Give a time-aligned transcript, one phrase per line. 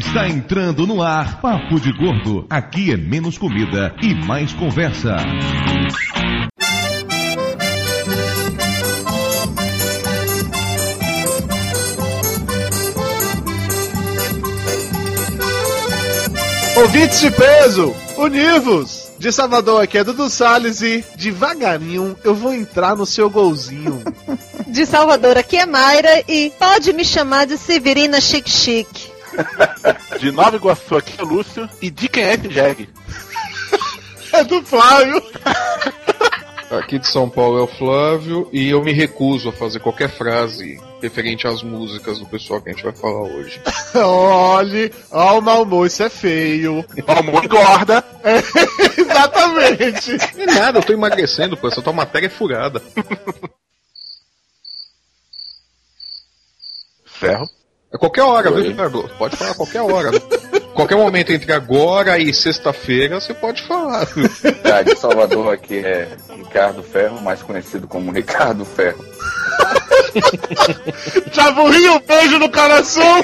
[0.00, 2.46] Está entrando no ar Papo de Gordo.
[2.48, 5.14] Aqui é menos comida e mais conversa.
[16.78, 19.10] Ouvintes de peso, univos!
[19.18, 24.02] De Salvador aqui é Dudu Salles e devagarinho eu vou entrar no seu golzinho.
[24.66, 28.86] De Salvador aqui é Mayra e pode me chamar de Severina Chic Chic.
[30.18, 32.88] De Nova Iguaçu aqui é Lúcio e de quem é esse Jag?
[34.32, 35.22] é do Flávio.
[36.70, 40.80] Aqui de São Paulo é o Flávio e eu me recuso a fazer qualquer frase
[41.02, 43.60] referente às músicas do pessoal que a gente vai falar hoje.
[43.96, 46.84] Olhe, ó o Malmo, isso é feio.
[47.06, 48.04] Malmo engorda.
[48.22, 48.36] É,
[49.00, 50.12] exatamente.
[50.36, 52.80] Não é nada, eu tô emagrecendo, pô, essa tua matéria é furada.
[57.04, 57.48] Ferro.
[57.92, 59.10] A qualquer hora, viu, Ricardo?
[59.18, 60.12] Pode falar a qualquer hora.
[60.74, 64.06] qualquer momento entre agora e sexta-feira, você pode falar.
[64.62, 66.06] Tá, de Salvador aqui é
[66.36, 69.04] Ricardo Ferro, mais conhecido como Ricardo Ferro.
[71.56, 73.20] Morri um beijo no coração!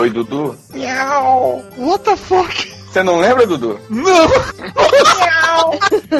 [0.00, 0.56] Oi, Dudu?
[0.74, 1.64] Miau!
[1.78, 2.74] What the fuck?
[2.90, 3.78] Você não lembra, Dudu?
[3.88, 4.28] Não!
[5.18, 5.78] Miau!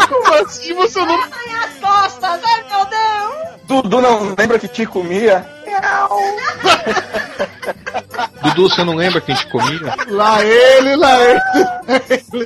[0.08, 1.20] Como assim você não...
[1.20, 3.34] Ai, as costas, ai meu Deus!
[3.64, 5.44] Dudu não lembra que te comia?
[5.80, 6.20] Miau!
[8.42, 9.94] Dudu, você não lembra quem te comia?
[10.08, 11.40] Lá ele, lá ele.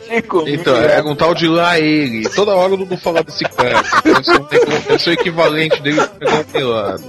[0.00, 0.54] Te comia.
[0.54, 2.28] Então, é um tal de lá ele.
[2.30, 3.82] Toda hora o Dudu fala desse cara.
[4.04, 7.02] Eu sou o equivalente dele pegar um pelado.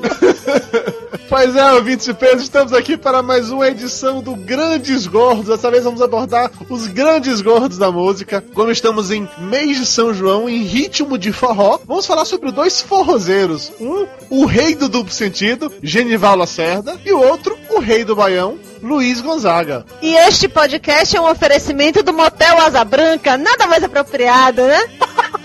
[1.30, 5.46] Pois é, ouvintes de peso, estamos aqui para mais uma edição do Grandes Gordos.
[5.46, 8.44] Dessa vez vamos abordar os grandes gordos da música.
[8.56, 12.82] Como estamos em mês de São João, em ritmo de forró, vamos falar sobre dois
[12.82, 13.72] forrozeiros.
[13.80, 18.58] Um, o rei do duplo sentido, Genival Lacerda, e o outro, o rei do baião,
[18.82, 19.86] Luiz Gonzaga.
[20.02, 24.80] E este podcast é um oferecimento do Motel Asa Branca, nada mais apropriado, né?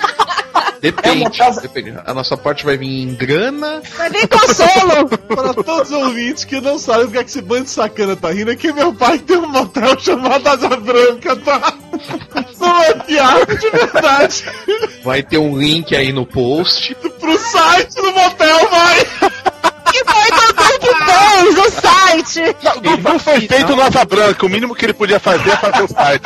[0.80, 1.30] Depende,
[1.62, 1.94] depende.
[2.04, 3.80] A nossa parte vai vir em grana.
[3.96, 5.08] Vai vir consolo!
[5.34, 8.30] Para todos os ouvintes que não sabem porque é que esse bando de sacana tá
[8.30, 11.72] rindo, é que meu pai tem um motel chamado Asa Branca, tá?
[12.60, 14.44] Não é piada de verdade.
[15.02, 16.94] Vai ter um link aí no post.
[17.18, 19.06] Pro site do motel, vai!
[19.94, 22.56] que foi Dudu que fez o site!
[22.82, 25.82] Não, não foi feito no Asa Branca, o mínimo que ele podia fazer é fazer
[25.82, 26.24] o site.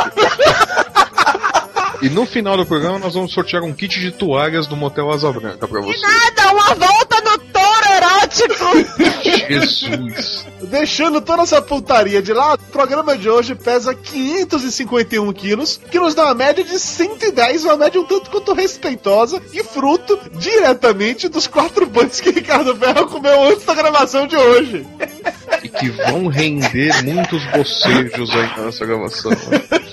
[2.01, 5.33] E no final do programa nós vamos sortear um kit de toalhas do Motel Asa
[5.33, 6.01] Branca pra você.
[6.01, 9.19] Nada, uma volta no touro erótico!
[9.49, 10.47] Jesus.
[10.63, 16.15] Deixando toda essa putaria de lado, o programa de hoje pesa 551 quilos, que nos
[16.15, 21.47] dá uma média de 110, uma média um tanto quanto respeitosa e fruto diretamente dos
[21.47, 24.87] quatro banhos que Ricardo Ferro comeu antes da gravação de hoje.
[25.63, 29.33] E que vão render muitos bocejos aí nessa gravação.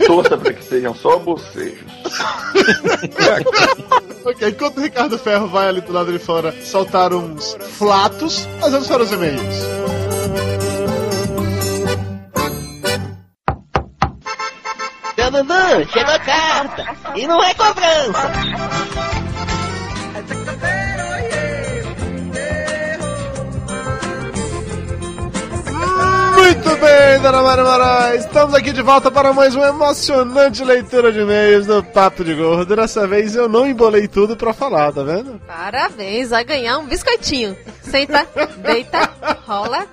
[0.05, 1.83] Torça para que sejam só bocejos.
[4.25, 8.71] ok, enquanto o Ricardo Ferro vai ali do lado de fora soltar uns flatos, nós
[8.71, 9.65] vamos para os e-mails.
[15.35, 16.85] Dudu, chegou a carta.
[17.13, 18.31] E não é cobrança.
[27.15, 28.15] Bem, dona Mara.
[28.15, 32.75] Estamos aqui de volta para mais uma emocionante leitura de e-mails do Papo de Gordo.
[32.75, 35.39] Dessa vez eu não embolei tudo pra falar, tá vendo?
[35.47, 37.55] Parabéns, vai ganhar um biscoitinho.
[37.81, 38.27] Senta,
[38.57, 39.09] deita,
[39.45, 39.85] rola.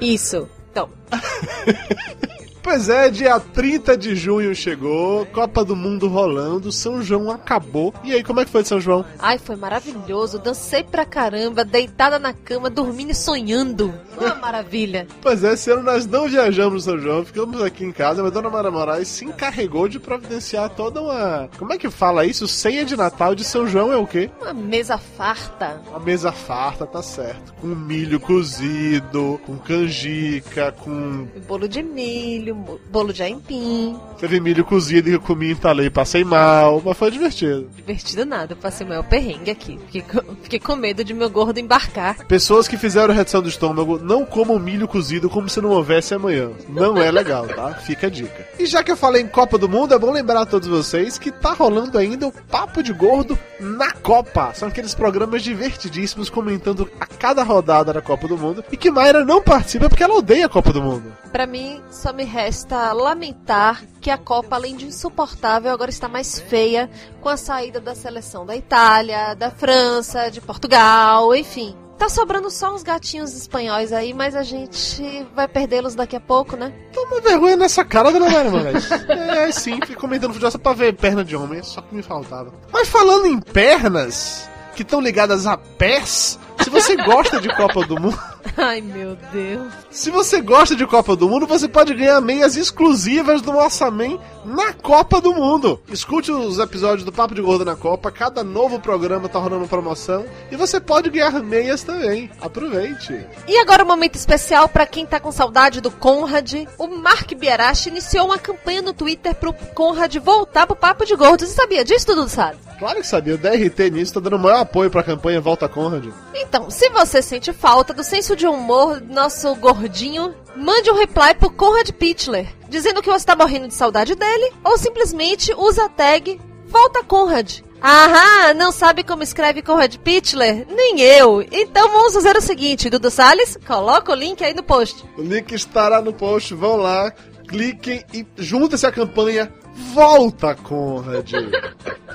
[0.00, 0.48] Isso.
[0.70, 0.88] Então.
[2.60, 7.94] Pois é, dia 30 de junho chegou, Copa do Mundo rolando, São João acabou.
[8.04, 9.06] E aí, como é que foi de São João?
[9.18, 10.38] Ai, foi maravilhoso.
[10.38, 13.94] Dancei pra caramba, deitada na cama, dormindo e sonhando.
[14.20, 15.06] Uma maravilha.
[15.20, 18.32] Pois é, esse ano nós não viajamos no São João, ficamos aqui em casa, mas
[18.32, 21.48] Dona Mara Moraes se encarregou de providenciar toda uma.
[21.58, 22.46] Como é que fala isso?
[22.48, 24.30] Ceia de Natal de São João é o quê?
[24.40, 25.80] Uma mesa farta.
[25.88, 27.54] Uma mesa farta, tá certo.
[27.60, 31.26] Com milho cozido, com canjica, com.
[31.46, 32.54] Bolo de milho,
[32.90, 33.98] bolo de aipim.
[34.18, 37.68] Teve milho cozido e eu comi, entalei e passei mal, mas foi divertido.
[37.76, 39.78] Divertido nada, eu passei o maior perrengue aqui.
[39.86, 42.26] Fiquei com, fiquei com medo de meu gordo embarcar.
[42.26, 46.50] Pessoas que fizeram redução do estômago não comam milho cozido como se não houvesse amanhã.
[46.66, 47.74] Não é legal, tá?
[47.74, 48.48] Fica a dica.
[48.58, 51.18] E já que eu falei em Copa do Mundo, é bom lembrar a todos vocês
[51.18, 54.54] que tá rolando ainda o Papo de Gordo na Copa.
[54.54, 59.22] São aqueles programas divertidíssimos comentando a cada rodada da Copa do Mundo e que Mayra
[59.26, 61.12] não participa porque ela odeia a Copa do Mundo.
[61.30, 66.38] Para mim, só me resta lamentar que a Copa, além de insuportável, agora está mais
[66.38, 66.88] feia
[67.20, 71.76] com a saída da seleção da Itália, da França, de Portugal, enfim.
[71.98, 76.56] Tá sobrando só uns gatinhos espanhóis aí, mas a gente vai perdê-los daqui a pouco,
[76.56, 76.72] né?
[76.92, 78.88] Toma vergonha nessa cara, dona Maria Moraes.
[78.90, 82.52] É, sim, fico comentando futebol só pra ver perna de homem, só que me faltava.
[82.72, 88.00] Mas falando em pernas, que estão ligadas a pés, se você gosta de Copa do
[88.00, 88.18] Mundo.
[88.56, 89.72] Ai, meu Deus.
[89.90, 94.72] Se você gosta de Copa do Mundo, você pode ganhar meias exclusivas do Moçamém na
[94.72, 95.80] Copa do Mundo.
[95.88, 100.24] Escute os episódios do Papo de Gordo na Copa, cada novo programa tá rolando promoção
[100.50, 102.30] e você pode ganhar meias também.
[102.40, 103.26] Aproveite.
[103.46, 106.66] E agora um momento especial pra quem tá com saudade do Conrad.
[106.78, 111.46] O Mark Bierachi iniciou uma campanha no Twitter pro Conrad voltar pro Papo de Gordo.
[111.46, 112.58] Você sabia disso, tudo sabe?
[112.78, 116.06] Claro que sabia, o DRT nisso tá dando o maior apoio pra campanha Volta Conrad.
[116.32, 121.50] Então, se você sente falta do senso de humor nosso gordinho, mande um reply pro
[121.50, 126.40] Conrad Pichler, dizendo que você tá morrendo de saudade dele, ou simplesmente usa a tag
[126.66, 127.60] Volta Conrad.
[127.82, 130.66] Aham, não sabe como escreve Conrad Pichler?
[130.68, 131.42] Nem eu.
[131.50, 135.04] Então vamos fazer o seguinte, Dudu Salles, coloca o link aí no post.
[135.16, 137.12] O link estará no post, vão lá,
[137.48, 141.32] cliquem e juntem-se à campanha Volta, Conrad!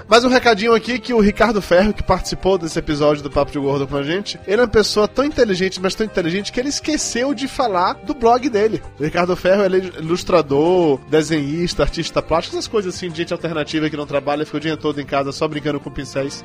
[0.08, 3.60] Mais um recadinho aqui que o Ricardo Ferro, que participou desse episódio do Papo de
[3.60, 6.70] Gordo com a gente, ele é uma pessoa tão inteligente, mas tão inteligente que ele
[6.70, 8.82] esqueceu de falar do blog dele.
[9.00, 13.90] O Ricardo Ferro ele é ilustrador, desenhista, artista plástico, essas coisas assim de gente alternativa
[13.90, 16.44] que não trabalha, fica o dia todo em casa só brincando com pincéis.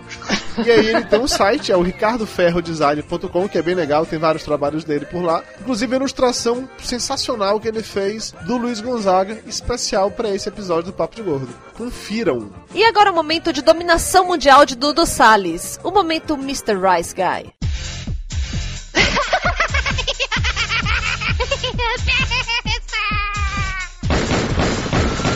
[0.64, 4.44] E aí ele tem um site, é o ricardoferrodesign.com, que é bem legal, tem vários
[4.44, 5.42] trabalhos dele por lá.
[5.60, 10.92] Inclusive a ilustração sensacional que ele fez do Luiz Gonzaga, especial para esse episódio do
[10.92, 11.52] Papo de Gordo.
[11.76, 12.50] Confiram.
[12.74, 15.78] E agora o momento de dominação mundial de Dudu Salles.
[15.82, 16.74] O momento Mr.
[16.74, 17.52] Rice Guy.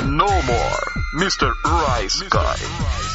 [0.05, 1.53] No more, Mr.
[1.65, 3.12] Rice Guy.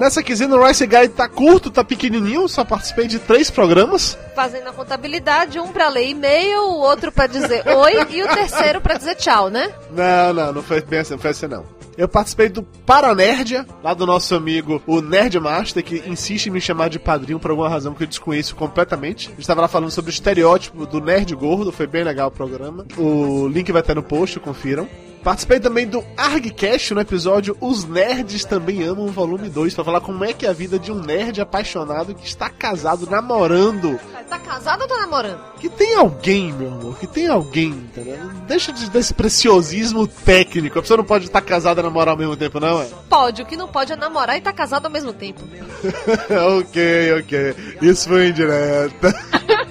[0.00, 4.16] Nessa quinzena o Rice Guy tá curto, tá pequenininho, só participei de três programas.
[4.34, 8.80] Fazendo a contabilidade, um pra ler e-mail, o outro pra dizer oi e o terceiro
[8.80, 9.70] pra dizer tchau, né?
[9.90, 11.66] Não, não, não foi bem assim, não foi assim não.
[11.98, 16.88] Eu participei do Paranerdia, lá do nosso amigo, o Nerdmaster, que insiste em me chamar
[16.88, 19.26] de padrinho por alguma razão que eu desconheço completamente.
[19.26, 22.32] A gente estava lá falando sobre o estereótipo do nerd gordo, foi bem legal o
[22.32, 22.86] programa.
[22.96, 24.88] O link vai estar no post, confiram.
[25.22, 30.24] Participei também do ArgCast no episódio Os Nerds Também Amam, volume 2, pra falar como
[30.24, 34.00] é que é a vida de um nerd apaixonado que está casado, namorando.
[34.28, 35.40] Tá casado ou tá namorando?
[35.60, 38.18] Que tem alguém, meu amor, que tem alguém, entendeu?
[38.46, 40.78] Deixa de, desse preciosismo técnico.
[40.78, 42.88] A pessoa não pode estar casada e namorar ao mesmo tempo, não é?
[43.08, 45.42] Pode, o que não pode é namorar e tá casado ao mesmo tempo.
[46.58, 47.54] ok, ok.
[47.82, 49.14] Isso foi indireta.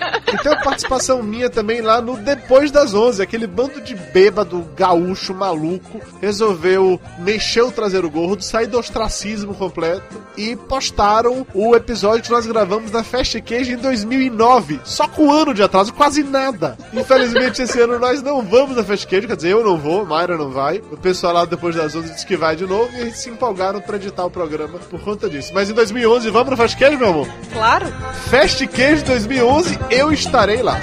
[0.33, 3.21] E tem uma participação minha também lá no Depois das 11.
[3.21, 10.21] Aquele bando de bêbado gaúcho maluco resolveu mexer o traseiro gordo, sair do ostracismo completo
[10.37, 14.79] e postaram o episódio que nós gravamos na Fast Cage em 2009.
[14.83, 16.77] Só com um ano de atraso, quase nada.
[16.93, 20.37] Infelizmente, esse ano nós não vamos na Fast Cage, quer dizer, eu não vou, Mayra
[20.37, 20.81] não vai.
[20.91, 23.81] O pessoal lá Depois das 11 disse que vai de novo e eles se empolgaram
[23.81, 25.51] pra editar o programa por conta disso.
[25.53, 27.27] Mas em 2011, vamos na Fast Cage, meu amor?
[27.51, 27.87] Claro.
[28.29, 30.79] Fast Cage 2011, eu estarei lá.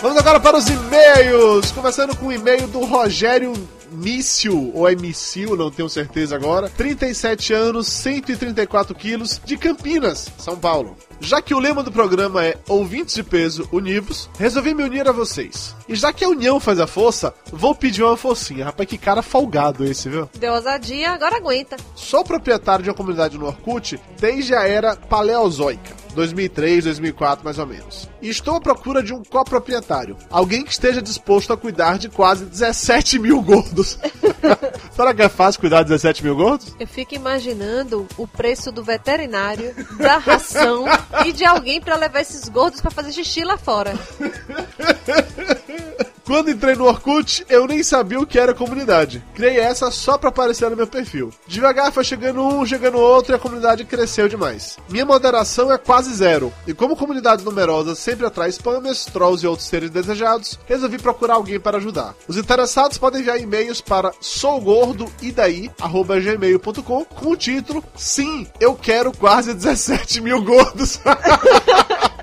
[0.00, 1.70] Vamos agora para os e-mails.
[1.72, 3.52] Começando com o e-mail do Rogério
[3.90, 6.68] Mício, ou é Mício, não tenho certeza agora.
[6.68, 10.96] 37 anos, 134 quilos, de Campinas, São Paulo.
[11.20, 15.12] Já que o lema do programa é Ouvintes de Peso Univos, resolvi me unir a
[15.12, 15.74] vocês.
[15.88, 18.66] E já que a união faz a força, vou pedir uma forcinha.
[18.66, 20.28] Rapaz, que cara folgado esse, viu?
[20.38, 21.76] Deu ousadia, agora aguenta.
[21.94, 26.04] Sou proprietário de uma comunidade no Orkut desde a era paleozoica.
[26.14, 28.08] 2003, 2004, mais ou menos.
[28.22, 30.16] E estou à procura de um coproprietário.
[30.30, 33.98] Alguém que esteja disposto a cuidar de quase 17 mil gordos.
[34.94, 36.72] Será que é fácil cuidar de 17 mil gordos?
[36.78, 40.84] Eu fico imaginando o preço do veterinário, da ração
[41.26, 43.92] e de alguém pra levar esses gordos pra fazer xixi lá fora.
[46.24, 49.22] Quando entrei no Orkut, eu nem sabia o que era comunidade.
[49.34, 51.30] Criei essa só pra aparecer no meu perfil.
[51.46, 54.78] Devagar foi chegando um, chegando outro e a comunidade cresceu demais.
[54.88, 56.50] Minha moderação é quase zero.
[56.66, 61.60] E como comunidades numerosas sempre atrai spammers, trolls e outros seres desejados, resolvi procurar alguém
[61.60, 62.14] para ajudar.
[62.26, 70.22] Os interessados podem enviar e-mails para sougordoidaí.gmail.com com o título Sim, eu quero quase 17
[70.22, 70.98] mil gordos.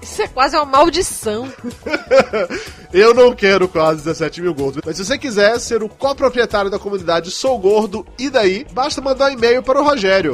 [0.00, 1.50] Isso é quase uma maldição.
[2.92, 4.82] Eu não quero quase 17 mil gordos.
[4.84, 9.30] Mas se você quiser ser o coproprietário da comunidade Sou Gordo e daí, basta mandar
[9.30, 10.32] um e-mail para o Rogério.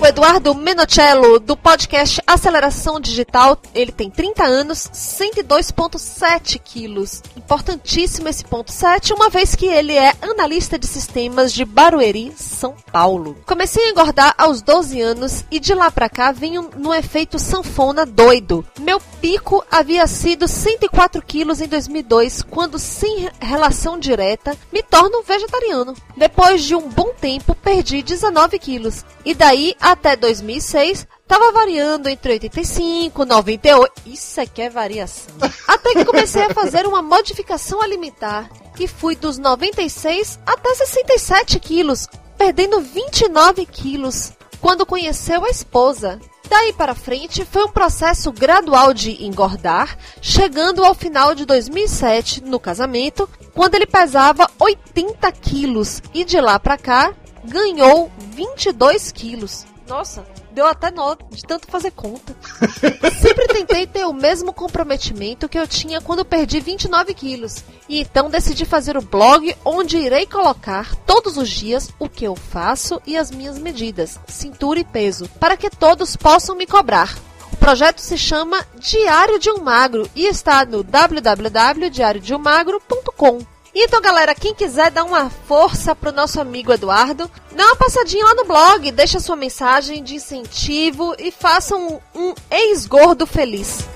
[0.00, 7.20] O Eduardo Menocello, do podcast Aceleração Digital, ele tem 30 anos, 102,7 quilos.
[7.36, 12.76] Importantíssimo esse ponto 7, uma vez que ele é analista de sistemas de Barueri, São
[12.92, 13.38] Paulo.
[13.44, 18.06] Comecei a engordar aos 12 anos e de lá pra cá venho no efeito sanfona
[18.06, 18.64] doido.
[18.78, 25.94] Meu pico havia sido 104 quilos em 2002, quando sem relação direta me torno vegetariano.
[26.16, 29.04] Depois de um bom tempo, perdi 19 quilos.
[29.24, 33.92] E daí até 2006 Tava variando entre 85, 98.
[34.06, 35.34] Isso aqui é variação.
[35.68, 38.48] Até que comecei a fazer uma modificação alimentar.
[38.80, 44.32] E fui dos 96 até 67 quilos, perdendo 29 quilos.
[44.58, 46.18] Quando conheceu a esposa.
[46.48, 52.58] Daí para frente foi um processo gradual de engordar, chegando ao final de 2007, no
[52.58, 57.12] casamento, quando ele pesava 80 quilos e de lá para cá
[57.44, 59.66] ganhou 22 quilos.
[59.88, 62.36] Nossa, deu até nó de tanto fazer conta.
[63.20, 67.64] Sempre tentei ter o mesmo comprometimento que eu tinha quando perdi 29 quilos.
[67.88, 72.36] E então decidi fazer o blog onde irei colocar todos os dias o que eu
[72.36, 77.16] faço e as minhas medidas, cintura e peso, para que todos possam me cobrar.
[77.50, 83.57] O projeto se chama Diário de um Magro e está no www.diariodeumagro.com.
[83.80, 88.34] Então, galera, quem quiser dar uma força pro nosso amigo Eduardo, dá uma passadinha lá
[88.34, 93.86] no blog, deixa sua mensagem de incentivo e faça um, um ex-gordo feliz.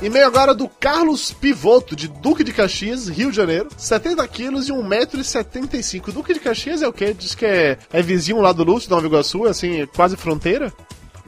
[0.00, 3.68] E-mail agora do Carlos Pivoto, de Duque de Caxias, Rio de Janeiro.
[3.76, 6.10] 70 quilos e 1,75m.
[6.10, 7.12] Duque de Caxias é o quê?
[7.12, 10.72] Diz que é, é vizinho lá do Lúcio, da Nova Iguaçu, assim, quase fronteira.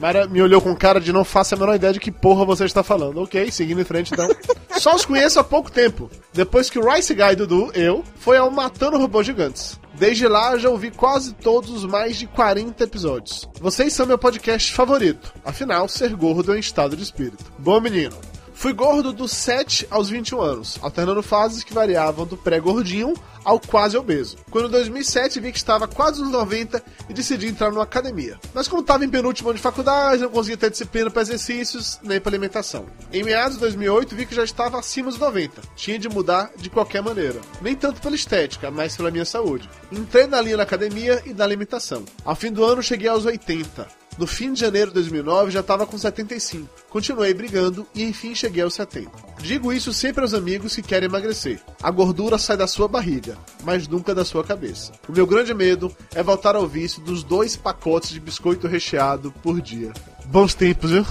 [0.01, 2.65] Mara me olhou com cara de não faço a menor ideia de que porra você
[2.65, 3.21] está falando.
[3.21, 4.27] Ok, seguindo em frente então.
[4.79, 6.09] Só os conheço há pouco tempo.
[6.33, 9.79] Depois que o Rice Guy Dudu, eu, foi ao Matando Robôs Gigantes.
[9.93, 13.47] Desde lá já ouvi quase todos os mais de 40 episódios.
[13.59, 15.31] Vocês são meu podcast favorito.
[15.45, 17.45] Afinal, ser gordo é um estado de espírito.
[17.59, 18.17] Bom menino.
[18.61, 23.97] Fui gordo dos 7 aos 21 anos, alternando fases que variavam do pré-gordinho ao quase
[23.97, 24.37] obeso.
[24.51, 28.39] Quando em 2007 vi que estava quase nos 90 e decidi entrar numa academia.
[28.53, 32.21] Mas como estava em penúltimo ano de faculdade, não conseguia ter disciplina para exercícios nem
[32.21, 32.85] para alimentação.
[33.11, 35.59] Em meados de 2008 vi que já estava acima dos 90.
[35.75, 37.41] Tinha de mudar de qualquer maneira.
[37.63, 39.67] Nem tanto pela estética, mas pela minha saúde.
[39.91, 42.05] Entrei na linha da academia e da alimentação.
[42.23, 44.00] Ao fim do ano cheguei aos 80.
[44.21, 46.69] No fim de janeiro de 2009 já estava com 75.
[46.91, 49.09] Continuei brigando e enfim cheguei aos 70.
[49.41, 51.59] Digo isso sempre aos amigos que querem emagrecer.
[51.81, 54.91] A gordura sai da sua barriga, mas nunca da sua cabeça.
[55.09, 59.59] O meu grande medo é voltar ao vício dos dois pacotes de biscoito recheado por
[59.59, 59.91] dia.
[60.25, 61.05] Bons tempos, viu?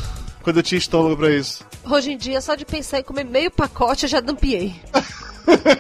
[0.45, 1.67] Quando eu tinha estômago para isso.
[1.85, 4.81] Hoje em dia, só de pensar em comer meio pacote, eu já dampiei.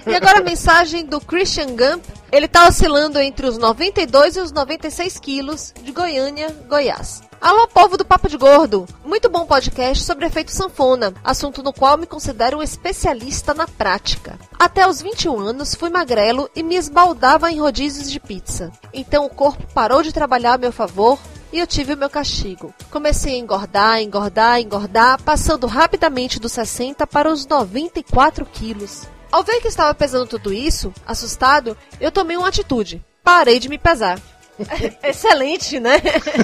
[0.06, 2.04] E agora a mensagem do Christian Gump.
[2.32, 7.22] Ele tá oscilando entre os 92 e os 96 quilos de Goiânia, Goiás.
[7.40, 8.86] Alô, povo do Papo de Gordo!
[9.04, 14.38] Muito bom podcast sobre efeito sanfona, assunto no qual me considero um especialista na prática.
[14.58, 18.70] Até os 21 anos fui magrelo e me esbaldava em rodízios de pizza.
[18.92, 21.18] Então o corpo parou de trabalhar a meu favor
[21.52, 22.72] e eu tive o meu castigo.
[22.90, 29.08] Comecei a engordar, engordar, engordar, passando rapidamente dos 60 para os 94 quilos.
[29.30, 33.04] Ao ver que estava pesando tudo isso, assustado, eu tomei uma atitude.
[33.22, 34.20] Parei de me pesar.
[35.02, 36.00] Excelente, né?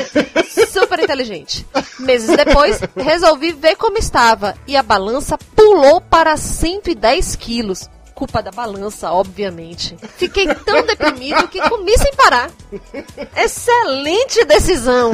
[0.72, 1.66] Super inteligente.
[1.98, 7.88] Meses depois, resolvi ver como estava e a balança pulou para 110 quilos.
[8.14, 9.94] Culpa da balança, obviamente.
[10.16, 12.50] Fiquei tão deprimido que comi sem parar.
[13.36, 15.12] Excelente decisão!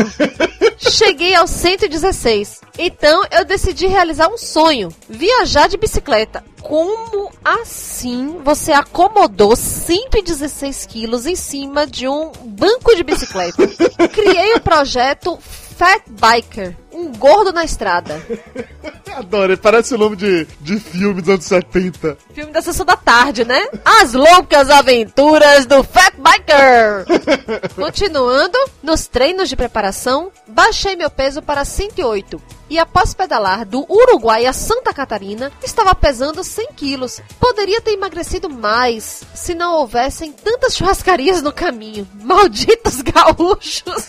[0.79, 2.61] Cheguei aos 116.
[2.79, 6.45] Então eu decidi realizar um sonho: viajar de bicicleta.
[6.63, 13.67] Como assim você acomodou 116 quilos em cima de um banco de bicicleta?
[14.09, 15.39] Criei o projeto
[15.77, 18.21] Fat Biker, um gordo na estrada.
[19.15, 22.17] Adoro, parece o nome de, de filme dos anos 70.
[22.33, 23.63] Filme da sessão da tarde, né?
[23.85, 27.05] As loucas aventuras do Fat Biker.
[27.77, 32.41] Continuando, nos treinos de preparação, baixei meu peso para 108
[32.73, 37.21] e após pedalar do Uruguai a Santa Catarina, estava pesando 100 quilos.
[37.39, 42.09] Poderia ter emagrecido mais se não houvessem tantas churrascarias no caminho.
[42.23, 44.09] Malditos gaúchos!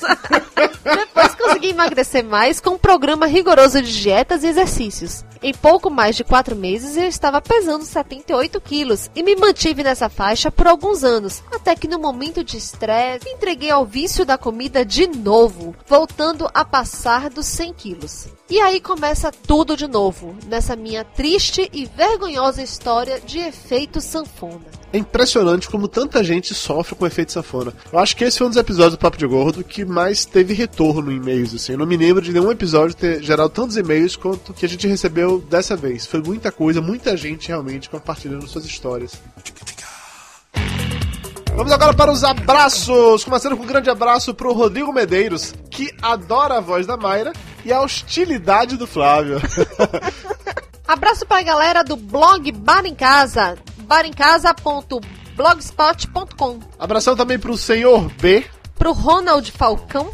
[0.82, 5.24] Depois consegui emagrecer mais com um programa rigoroso de dietas e exercícios.
[5.44, 10.10] Em pouco mais de quatro meses eu estava pesando 78 quilos e me mantive nessa
[10.10, 14.84] faixa por alguns anos, até que no momento de estresse entreguei ao vício da comida
[14.84, 18.27] de novo, voltando a passar dos 100 quilos.
[18.50, 24.83] E aí começa tudo de novo, nessa minha triste e vergonhosa história de efeito sanfona.
[24.93, 27.73] É impressionante como tanta gente sofre com o efeito sanfona.
[27.91, 30.53] Eu acho que esse foi um dos episódios do Papo de Gordo que mais teve
[30.53, 31.71] retorno em e-mails, assim.
[31.71, 34.88] Eu não me lembro de nenhum episódio ter gerado tantos e-mails quanto que a gente
[34.88, 36.05] recebeu dessa vez.
[36.05, 39.19] Foi muita coisa, muita gente realmente compartilhando suas histórias.
[41.55, 43.23] Vamos agora para os abraços.
[43.23, 47.33] Começando com um grande abraço pro Rodrigo Medeiros, que adora a voz da Mayra
[47.65, 49.41] e a hostilidade do Flávio.
[50.85, 53.57] Abraço pra galera do blog Bar em Casa,
[53.93, 56.59] barincasa.blogspot.com.
[56.79, 58.43] Abração também pro senhor B,
[58.75, 60.09] Pro Ronald Falcão,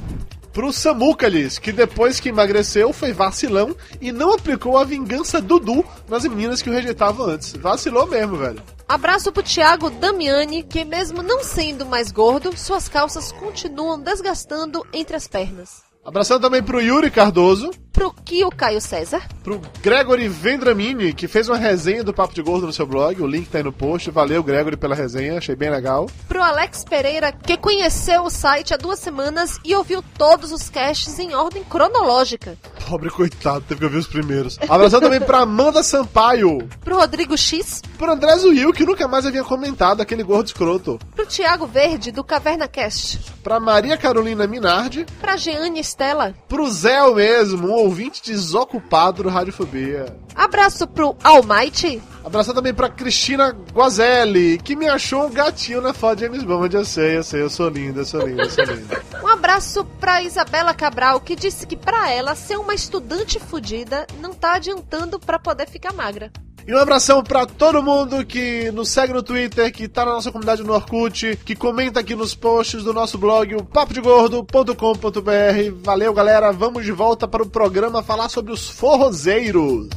[0.52, 6.26] pro Samucalis, que depois que emagreceu foi vacilão e não aplicou a vingança Dudu nas
[6.26, 7.54] meninas que o rejeitavam antes.
[7.54, 8.62] Vacilou mesmo, velho.
[8.86, 15.16] Abraço pro Thiago Damiani, que mesmo não sendo mais gordo, suas calças continuam desgastando entre
[15.16, 15.89] as pernas.
[16.04, 21.58] Abração também pro Yuri Cardoso, Pro Kio Caio César, pro Gregory Vendramini, que fez uma
[21.58, 24.10] resenha do Papo de Gordo no seu blog, o link tá aí no post.
[24.10, 26.10] Valeu, Gregory, pela resenha, achei bem legal.
[26.28, 31.20] pro Alex Pereira, que conheceu o site há duas semanas e ouviu todos os casts
[31.20, 32.58] em ordem cronológica.
[32.90, 34.58] Pobre coitado, teve que ouvir os primeiros.
[34.68, 39.44] Abração também pra Amanda Sampaio, Pro Rodrigo X, pro André Zuil, que nunca mais havia
[39.44, 45.38] comentado aquele gordo escroto, pro Thiago Verde, do Caverna Cast, pra Maria Carolina Minardi, pra
[45.38, 50.08] Jeane Stella, pro Zé mesmo, um ouvinte desocupado do Radiofobia.
[50.36, 56.18] abraço pro Almighty, Abração também pra Cristina Guazelli, que me achou um gatinho na foto
[56.18, 56.76] de James Bond.
[56.76, 59.02] Eu sei, eu sei, eu sou linda, eu sou linda, eu sou linda.
[59.24, 64.34] Um abraço pra Isabela Cabral, que disse que pra ela ser uma estudante fodida não
[64.34, 66.32] tá adiantando pra poder ficar magra.
[66.66, 70.32] E um abração pra todo mundo que nos segue no Twitter, que tá na nossa
[70.32, 75.84] comunidade no Orkut, que comenta aqui nos posts do nosso blog, o papodegordo.com.br.
[75.84, 76.52] Valeu, galera.
[76.52, 79.90] Vamos de volta para o programa falar sobre os forrozeiros.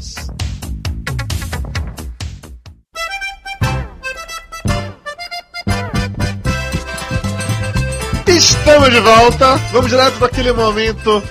[8.26, 9.56] Estamos de volta.
[9.72, 11.22] Vamos direto daquele momento.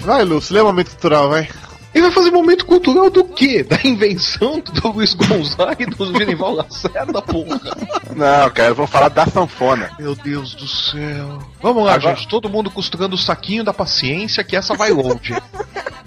[0.00, 1.48] Vai, Lúcio, lê o momento cultural, vai.
[1.94, 3.62] E vai fazer momento cultural do quê?
[3.62, 7.60] Da invenção do Luiz Gonzaga e do Genival Lacerda, porra.
[8.16, 9.90] Não, cara, vamos falar da sanfona.
[9.96, 11.38] Meu Deus do céu.
[11.62, 12.26] Vamos lá, Agora- gente.
[12.28, 15.36] Todo mundo costurando o saquinho da paciência, que essa vai longe.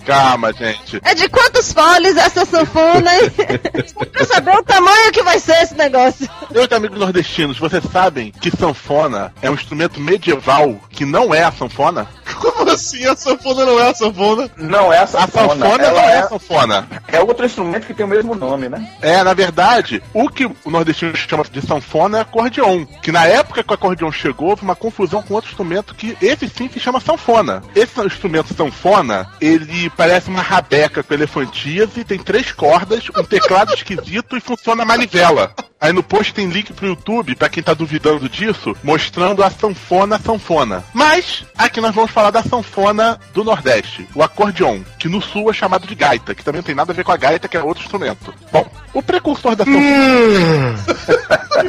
[0.05, 0.99] Calma, gente.
[1.03, 3.31] É de quantos foles essa sanfona, hein?
[4.11, 6.29] pra saber o tamanho que vai ser esse negócio.
[6.51, 11.51] Meus amigos nordestinos, vocês sabem que sanfona é um instrumento medieval que não é a
[11.51, 12.07] sanfona?
[12.39, 13.05] Como assim?
[13.05, 14.49] A sanfona não é a sanfona?
[14.57, 16.87] Não é a A sanfona, sanfona ela não é é, a sanfona.
[17.07, 18.89] é outro instrumento que tem o mesmo nome, né?
[19.01, 22.85] É, na verdade, o que o nordestino chama de sanfona é acordeon.
[23.01, 26.47] Que na época que o acordeon chegou, houve uma confusão com outro instrumento que esse
[26.47, 27.61] sim se chama sanfona.
[27.75, 34.37] Esse instrumento sanfona, ele parece uma rabeca com elefantíase, tem três cordas, um teclado esquisito
[34.37, 35.51] e funciona a manivela.
[35.79, 40.17] Aí no post tem link pro YouTube, pra quem tá duvidando disso, mostrando a sanfona
[40.17, 40.83] sanfona.
[40.91, 45.53] Mas, aqui nós vamos falar da sanfona do Nordeste, o acordeon, que no sul é
[45.53, 47.61] chamado de gaita, que também não tem nada a ver com a gaita, que é
[47.61, 48.33] outro instrumento.
[48.51, 49.85] Bom, o precursor da sanfona.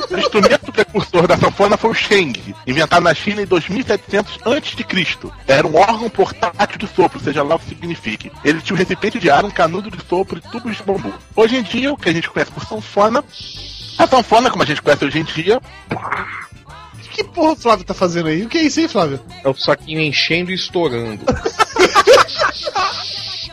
[0.10, 5.30] o instrumento precursor da sanfona foi o sheng, inventado na China em 2700 a.C.
[5.46, 8.32] Era um órgão portátil de sopro, seja lá o que signifique.
[8.42, 11.12] Ele tinha um recipiente de ar, um canudo de sopro e tubos de bambu.
[11.36, 13.22] Hoje em dia, o que a gente conhece por sanfona
[13.98, 15.60] a sanfona, como a gente conhece hoje em dia,
[17.10, 18.44] Que porra o Flávio tá fazendo aí?
[18.44, 19.20] O que é isso aí, Flávio?
[19.42, 21.24] É o saquinho enchendo e estourando.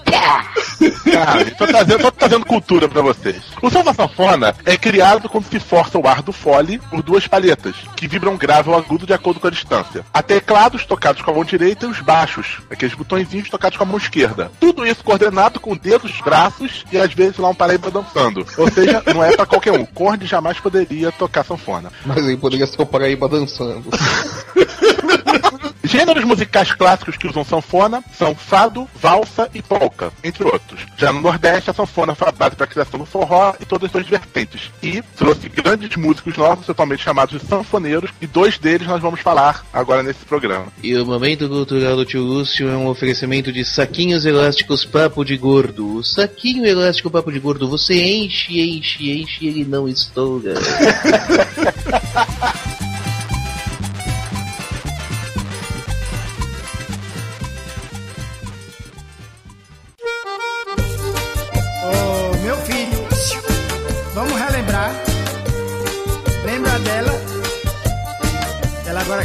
[0.06, 3.42] cara, eu tô trazendo, tô trazendo cultura pra vocês.
[3.62, 7.28] O som da sanfona é criado quando se força o ar do fole por duas
[7.28, 10.06] palhetas, que vibram grave ou agudo de acordo com a distância.
[10.14, 13.88] Há teclados tocados com a mão direita e os baixos, aqueles botõezinhos tocados com a
[13.88, 14.52] mão esquerda.
[14.60, 18.46] Tudo isso coordenado com dedos, braços e às vezes lá um paraíba dançando.
[18.58, 19.86] Ou seja, não é pra qualquer um.
[19.86, 21.92] Corne jamais poderia tocar sanfona.
[22.06, 23.90] Mas aí poderia ser o Paraíba dançando.
[25.84, 30.82] Gêneros musicais clássicos que usam sanfona são fado, valsa e polca, entre outros.
[30.98, 33.86] Já no Nordeste, a sanfona foi a base para a criação do forró e todas
[33.86, 34.72] as suas vertentes.
[34.82, 39.64] E trouxe grandes músicos novos, totalmente chamados de sanfoneiros, e dois deles nós vamos falar
[39.72, 40.68] agora nesse programa.
[40.82, 45.38] E o Momento Cultural do Tio Lúcio é um oferecimento de saquinhos elásticos papo de
[45.38, 45.98] gordo.
[45.98, 50.56] O saquinho elástico papo de gordo, você enche, enche, enche e ele não estoura.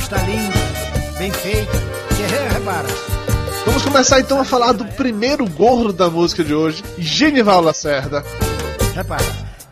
[0.00, 0.54] Está linda,
[1.18, 1.72] bem feita.
[2.16, 2.22] Que
[2.54, 2.88] repara.
[3.64, 8.24] Vamos começar então a falar do primeiro gordo da música de hoje, Genival Lacerda.
[8.94, 9.24] Repara.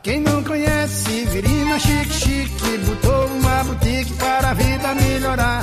[0.03, 4.47] Quem não conhece Virina chique chique botou uma boutique para.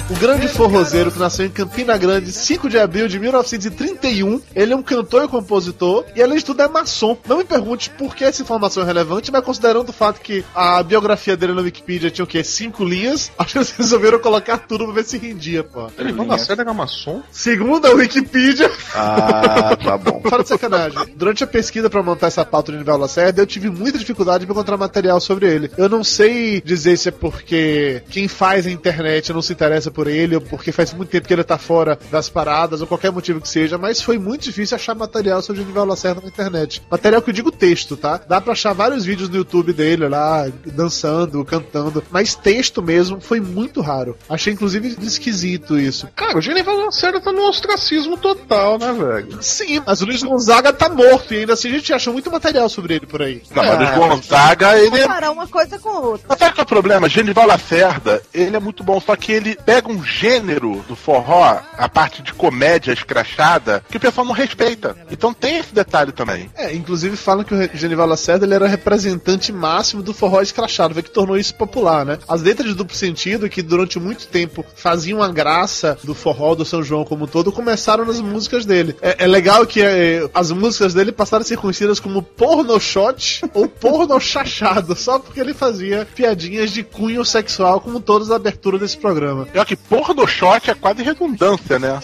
[0.07, 4.39] O grande forrozeiro que nasceu em Campina Grande, 5 de abril de 1931.
[4.55, 7.17] Ele é um cantor e compositor e, além de tudo, é maçom.
[7.27, 10.83] Não me pergunte por que essa informação é relevante, mas considerando o fato que a
[10.83, 12.43] biografia dele na Wikipedia tinha o quê?
[12.43, 15.89] Cinco linhas, acho que eles resolveram colocar tudo pra ver se rendia, pô.
[15.97, 17.23] Ele não nasceu era maçom?
[17.31, 18.69] Segundo a Wikipedia.
[18.93, 20.21] Ah, tá bom.
[20.29, 20.99] Fala de sacanagem.
[21.15, 24.51] Durante a pesquisa pra montar essa pauta do Nível Lacerda, eu tive muita dificuldade de
[24.51, 25.71] encontrar material sobre ele.
[25.77, 30.07] Eu não sei dizer se é porque quem faz a internet não se interessa por
[30.07, 33.41] ele, ou porque faz muito tempo que ele tá fora das paradas, ou qualquer motivo
[33.41, 36.81] que seja, mas foi muito difícil achar material sobre o Nível Lacerda na internet.
[36.89, 38.19] Material que eu digo texto, tá?
[38.27, 43.39] Dá pra achar vários vídeos no YouTube dele lá, dançando, cantando, mas texto mesmo foi
[43.39, 44.17] muito raro.
[44.29, 46.07] Achei inclusive esquisito isso.
[46.15, 49.41] Cara, o Genival Lacerda tá no ostracismo total, né, velho?
[49.41, 52.69] Sim, mas o Luiz Gonzaga tá morto e ainda assim a gente achou muito material
[52.69, 53.41] sobre ele por aí.
[53.53, 56.25] Não, mas Ah, o Gonzaga, ele é Comparar uma coisa com outra.
[56.29, 57.09] Mas sabe qual é o problema?
[57.09, 61.89] Genival Lacerda, ele é muito bom, só que ele pega um gênero do forró, a
[61.89, 64.95] parte de comédia escrachada, que o pessoal não respeita.
[65.11, 66.49] Então tem esse detalhe também.
[66.55, 71.09] É, inclusive falam que o Genival Lacerda ele era representante máximo do forró escrachado, que
[71.09, 72.17] tornou isso popular, né?
[72.27, 76.65] As letras de duplo sentido, que durante muito tempo faziam a graça do forró do
[76.65, 78.95] São João como um todo, começaram nas músicas dele.
[79.01, 83.43] É, é legal que é, as músicas dele passaram a ser conhecidas como porno shot
[83.53, 88.81] ou porno chachado, só porque ele fazia piadinhas de cunho sexual, como todas as aberturas
[88.81, 89.45] desse programa.
[89.45, 91.99] Pior que porno shot é quase redundância, né?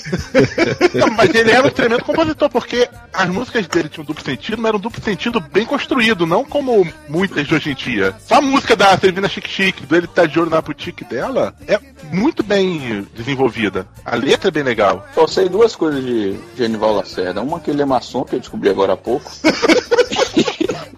[0.93, 4.69] Não, mas ele era um tremendo compositor, porque as músicas dele tinham duplo sentido, mas
[4.69, 8.15] era um duplo sentido bem construído, não como muitas de hoje em dia.
[8.25, 11.53] Só a música da Servina Chique Chique, do ele tá de olho na boutique dela,
[11.67, 11.79] é
[12.11, 13.87] muito bem desenvolvida.
[14.05, 15.07] A letra é bem legal.
[15.13, 17.41] Só sei duas coisas de Genival Lacerda.
[17.41, 19.31] Uma que ele é maçom, que eu descobri agora há pouco.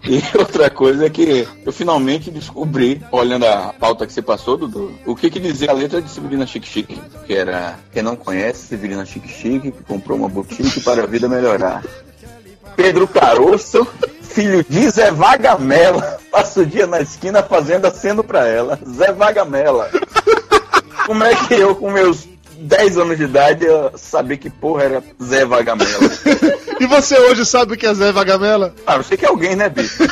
[0.06, 4.92] E outra coisa é que eu finalmente descobri, olhando a pauta que você passou, Dudu,
[5.06, 7.00] o que que dizia a letra de Severina Chique Chique.
[7.26, 11.28] Que era, quem não conhece, Severina Chique Chique, que comprou uma boutique para a vida
[11.28, 11.82] melhorar.
[12.76, 13.86] Pedro Caroço,
[14.22, 18.78] filho de Zé Vagamela, passa o dia na esquina fazendo aceno pra ela.
[18.86, 19.90] Zé Vagamela.
[21.06, 22.26] Como é que eu, com meus
[22.58, 26.10] 10 anos de idade, eu sabia que porra era Zé Vagamela?
[26.80, 28.74] E você hoje sabe o que é Zé Vagamela?
[28.86, 30.02] Ah, eu sei que é alguém, né, bicho?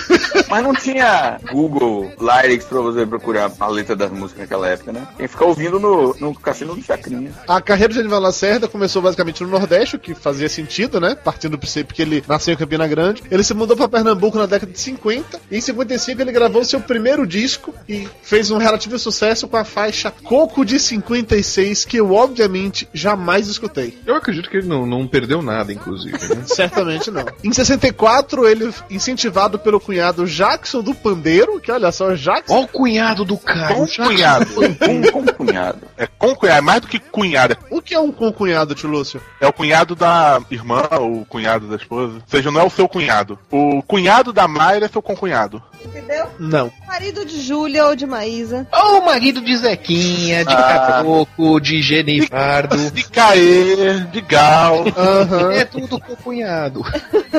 [0.49, 5.07] Mas não tinha Google Lyrics pra você procurar a letra das músicas naquela época, né?
[5.17, 7.33] Quem fica ouvindo no, no cassino do Chacrinha.
[7.49, 11.17] A carreira de Genival Lacerda começou basicamente no Nordeste, o que fazia sentido, né?
[11.17, 13.23] Partindo do princípio que ele nasceu em Campina Grande.
[13.31, 15.41] Ele se mudou para Pernambuco na década de 50.
[15.51, 19.65] E em 55 ele gravou seu primeiro disco e fez um relativo sucesso com a
[19.65, 23.99] faixa Coco de 56, que eu obviamente jamais escutei.
[24.07, 26.43] Eu acredito que ele não, não perdeu nada, inclusive, né?
[26.49, 27.25] Certamente não.
[27.45, 32.55] Em 64, ele, incentivado pelo cunhado Jackson do Pandeiro, que olha só, Jackson.
[32.55, 33.75] Ó o cunhado do cara.
[33.75, 34.47] Com cunhado.
[34.55, 35.79] Com, com cunhado.
[35.97, 37.57] É com cunhado, é mais do que cunhado.
[37.71, 39.21] O que é um concunhado, tio Lúcio?
[39.41, 42.15] É o cunhado da irmã, ou o cunhado da esposa.
[42.15, 43.39] Ou seja, não é o seu cunhado.
[43.51, 45.63] O cunhado da Mayra é seu concunhado.
[45.85, 46.27] Entendeu?
[46.39, 46.73] Não.
[46.87, 48.67] Marido de Júlia ou de Maísa.
[48.73, 51.03] Ou o marido de Zequinha, de Ah.
[51.03, 51.83] Cacoco, de
[52.23, 52.77] Genivardo.
[52.93, 54.85] De Caê, de Gal.
[54.97, 55.53] Aham.
[55.53, 56.85] É tudo com o cunhado.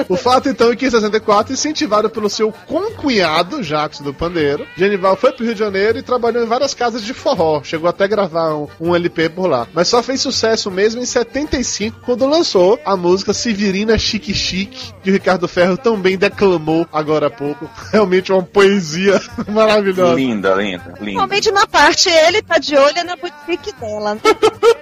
[0.10, 5.16] O fato então é que em 64, incentivado pelo seu concunhado, Jackson do Pandeiro, Genival
[5.16, 7.62] foi pro Rio de Janeiro e trabalhou em várias casas de forró.
[7.64, 9.68] Chegou até a gravar um, um LP por lá.
[9.74, 15.10] Mas só fez sucesso mesmo em 75, quando lançou a música Severina Chique Chique, que
[15.10, 17.70] o Ricardo Ferro também declamou agora há pouco.
[17.92, 20.16] Realmente uma poesia maravilhosa.
[20.16, 20.98] Linda, linda, linda.
[20.98, 24.18] Principalmente na parte, ele tá de olho na boutique dela.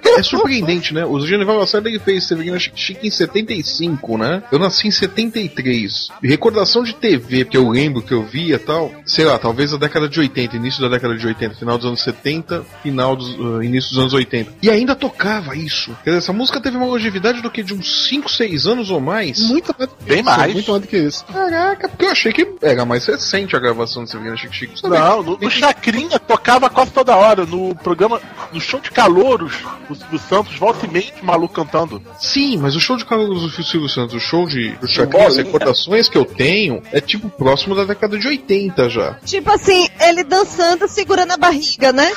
[0.04, 1.04] É surpreendente, né?
[1.04, 4.42] O Genival Lacerda ele fez Severina Chique Chique em 75, né?
[4.50, 6.08] Eu nasci em 73.
[6.22, 9.72] E recordação de TV, que eu lembro que eu via e tal, sei lá, talvez
[9.72, 13.38] a década de 80, início da década de 80, final dos anos 70, final dos,
[13.38, 14.52] uh, início dos anos 80.
[14.62, 15.96] E ainda tocava isso.
[16.04, 19.00] Quer dizer, essa música teve uma longevidade do que de uns 5, 6 anos ou
[19.00, 19.40] mais.
[19.40, 20.54] Muito mais do que Bem isso, mais.
[20.54, 21.24] Muito mais do que isso.
[21.24, 24.82] Caraca, porque eu achei que era mais recente a gravação de Severina Chique Chique.
[24.82, 27.46] Não, no, no Chacrinha tocava quase toda hora.
[27.46, 28.20] No programa,
[28.52, 29.54] no show de calouros,
[29.92, 32.02] o Silvio Santos volta e meia de maluco cantando.
[32.18, 35.36] Sim, mas o show de Carlos do Silvio Santos, o show de do Chacrinha, as
[35.36, 39.14] recordações que eu tenho, é tipo próximo da década de 80 já.
[39.24, 42.10] Tipo assim, ele dançando, segurando a barriga, né?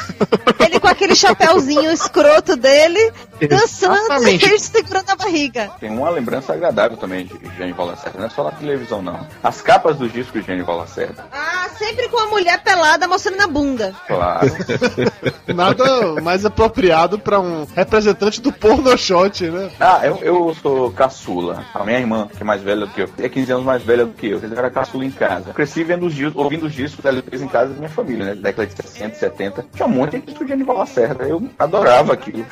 [0.59, 3.11] Ele com aquele chapéuzinho escroto dele,
[3.47, 5.71] dançando e segurando a barriga.
[5.79, 8.19] Tem uma lembrança agradável também de Genival Lacerda.
[8.19, 9.27] Não é só na televisão, não.
[9.43, 11.25] As capas dos discos de Genival Lacerda.
[11.31, 13.93] Ah, sempre com a mulher pelada mostrando a bunda.
[14.07, 14.51] Claro.
[15.53, 19.69] Nada mais apropriado pra um representante do pornoshot, né?
[19.79, 21.65] Ah, eu, eu sou caçula.
[21.73, 24.05] A minha irmã, que é mais velha do que eu, é 15 anos mais velha
[24.05, 24.39] do que eu.
[24.39, 25.53] Eu era caçula em casa.
[25.53, 28.35] Cresci vendo os discos, ouvindo os discos da LPs em casa da minha família, né?
[28.35, 29.65] Da década de 60, 70.
[29.73, 31.23] Tinha um monte de disco de Aníbal Lacerda.
[31.25, 32.45] Eu adorava aquilo.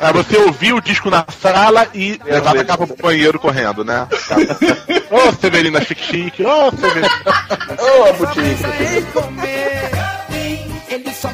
[0.00, 3.84] Ah, você ouvia o disco na sala e Eu levava a capa pro banheiro correndo,
[3.84, 4.06] né?
[5.10, 6.44] Ô, Severina chique-chique.
[6.44, 7.08] Ô, Severina.
[7.78, 8.04] Ô.
[8.80, 9.90] Em comer,
[10.88, 11.28] ele só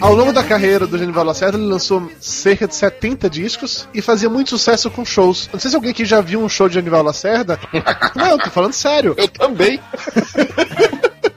[0.00, 4.28] Ao longo da carreira do Genival Lacerda, ele lançou cerca de 70 discos e fazia
[4.28, 5.48] muito sucesso com shows.
[5.52, 7.58] Não sei se alguém aqui já viu um show de Genival Lacerda.
[8.14, 9.14] Não, tô falando sério.
[9.16, 9.80] Eu também.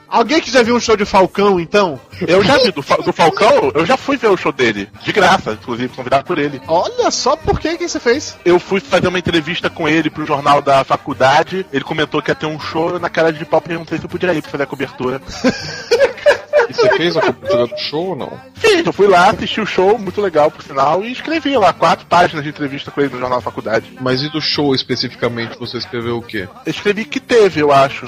[0.10, 2.00] Alguém que já viu um show de Falcão, então?
[2.26, 4.90] Eu já vi do, do Falcão, eu já fui ver o show dele.
[5.04, 6.62] De graça, inclusive, convidado por ele.
[6.66, 8.38] Olha só por que que você fez.
[8.46, 11.66] Eu fui fazer uma entrevista com ele pro jornal da faculdade.
[11.74, 14.34] Ele comentou que ia ter um show na cara de pau perguntei se eu podia
[14.34, 15.22] ir pra fazer a cobertura.
[16.70, 18.32] E você fez a cobertura do show ou não?
[18.56, 22.06] Fiz, eu fui lá, assisti o show, muito legal por sinal, e escrevi lá quatro
[22.06, 23.94] páginas de entrevista com ele no jornal da faculdade.
[24.02, 26.48] Mas e do show especificamente, você escreveu o quê?
[26.66, 28.08] Eu escrevi que teve, eu acho.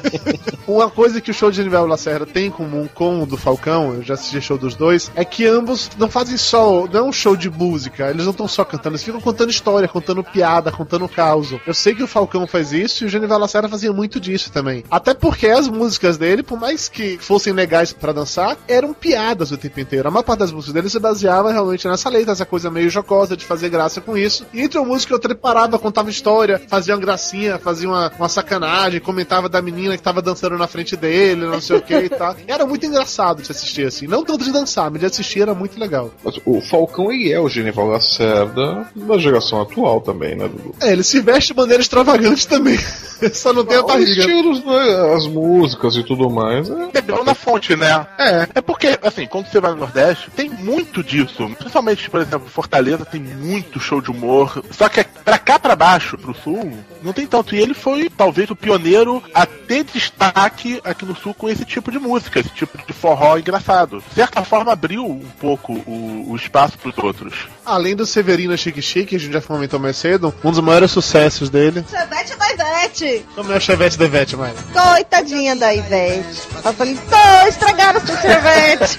[0.66, 3.94] Uma coisa que o show de Genival Lacerda tem em comum com o do Falcão,
[3.94, 6.86] eu já assisti show dos dois, é que ambos não fazem só.
[6.86, 9.88] Não é um show de música, eles não estão só cantando, eles ficam contando história,
[9.88, 11.54] contando piada, contando caos.
[11.66, 14.84] Eu sei que o Falcão faz isso e o Genival Lacerda fazia muito disso também.
[14.90, 19.56] Até porque as músicas dele, por mais que fossem legais pra dançar, eram piadas o
[19.56, 20.08] tempo inteiro.
[20.08, 23.36] A maior parte das músicas dele se baseava realmente nessa letra, essa coisa meio jocosa
[23.36, 24.44] de fazer graça com isso.
[24.52, 28.10] E entre uma música e outra ele parava, contava história, fazia uma gracinha, fazia uma,
[28.18, 31.94] uma sacanagem, comentava da menina que tava dançando na frente dele, não sei o que
[31.94, 32.34] e tal.
[32.46, 34.08] E era muito engraçado de assistir assim.
[34.08, 36.10] Não tanto de dançar, mas de assistir era muito legal.
[36.24, 40.74] Mas o Falcão, ele é o Genival Lacerda da geração atual também, né, Dudu?
[40.80, 42.78] É, ele se veste de maneira extravagante também.
[43.32, 44.10] Só não tem a Os barriga.
[44.10, 46.68] estilos, né, as músicas e tudo mais.
[46.68, 46.90] É.
[46.92, 48.06] Bebeu na fonte, né?
[48.18, 48.48] É.
[48.56, 51.48] É porque, assim, quando você vai no Nordeste, tem muito disso.
[51.58, 54.62] Principalmente, por exemplo, Fortaleza tem muito show de humor.
[54.70, 57.54] Só que pra cá pra baixo, pro sul, não tem tanto.
[57.54, 61.90] E ele foi, talvez, o pioneiro a ter destaque aqui no sul com esse tipo
[61.90, 64.02] de música, esse tipo de forró engraçado.
[64.08, 67.48] De certa forma, abriu um pouco o, o espaço pros outros.
[67.70, 70.90] Além do Severino Chique Chique, que a gente já comentou mais cedo, um dos maiores
[70.90, 71.84] sucessos dele.
[71.88, 73.24] Chevette da Ivete.
[73.36, 74.54] Como é o Chevette da Ivete, Maia?
[74.72, 76.42] Coitadinha da Ivete.
[76.64, 78.98] Eu falei, tô, estragaram seu Chevette.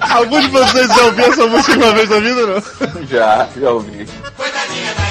[0.00, 3.04] Alguns de vocês já ouviram essa música uma vez na vida, não?
[3.06, 4.06] Já, já ouvi.
[4.06, 5.09] também.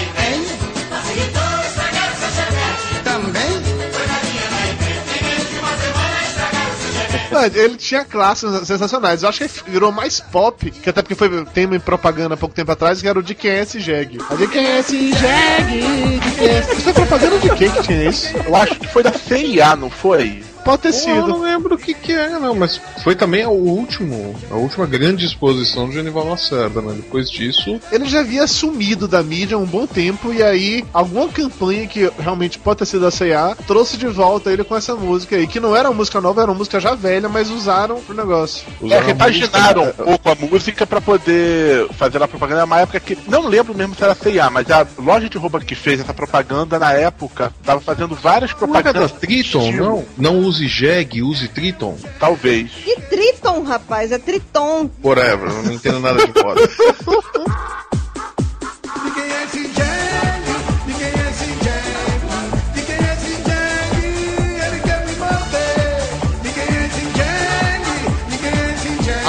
[7.54, 9.24] Ele tinha classes sensacionais.
[9.24, 12.38] Eu acho que ele virou mais pop, que até porque foi tema em propaganda há
[12.38, 14.18] pouco tempo atrás, que era o de quem é esse Jeg.
[14.30, 16.20] A de quem é esse Jeg?
[16.20, 16.72] De quem é esse...
[16.72, 18.28] Isso foi propaganda de quem que tinha isso?
[18.38, 20.44] Eu acho que foi da CIA, não foi?
[20.64, 21.28] Pode ter Eu sido.
[21.28, 25.26] não lembro o que que é, não, mas foi também o último, a última grande
[25.26, 26.94] exposição do Genival Lacerda, né?
[26.96, 31.28] Depois disso, Ele já havia sumido da mídia há um bom tempo, e aí alguma
[31.30, 35.36] campanha que realmente pode ter sido da C&A trouxe de volta ele com essa música
[35.36, 38.16] aí, que não era uma música nova, era uma música já velha, mas usaram pro
[38.16, 38.66] negócio.
[38.82, 42.62] É, usaram a repaginaram um música- pouco a música pra poder fazer a propaganda.
[42.62, 43.18] É uma época que.
[43.28, 46.78] Não lembro mesmo se era CIA, mas a loja de roupa que fez essa propaganda
[46.80, 49.12] na época tava fazendo várias Não era da propagandas.
[49.20, 50.06] Triton, não?
[50.18, 51.96] Não use Jeg, use Triton.
[52.20, 52.72] Talvez.
[52.72, 54.90] Que Triton, rapaz, é Triton.
[55.04, 56.62] Whatever, eu não entendo nada de foda.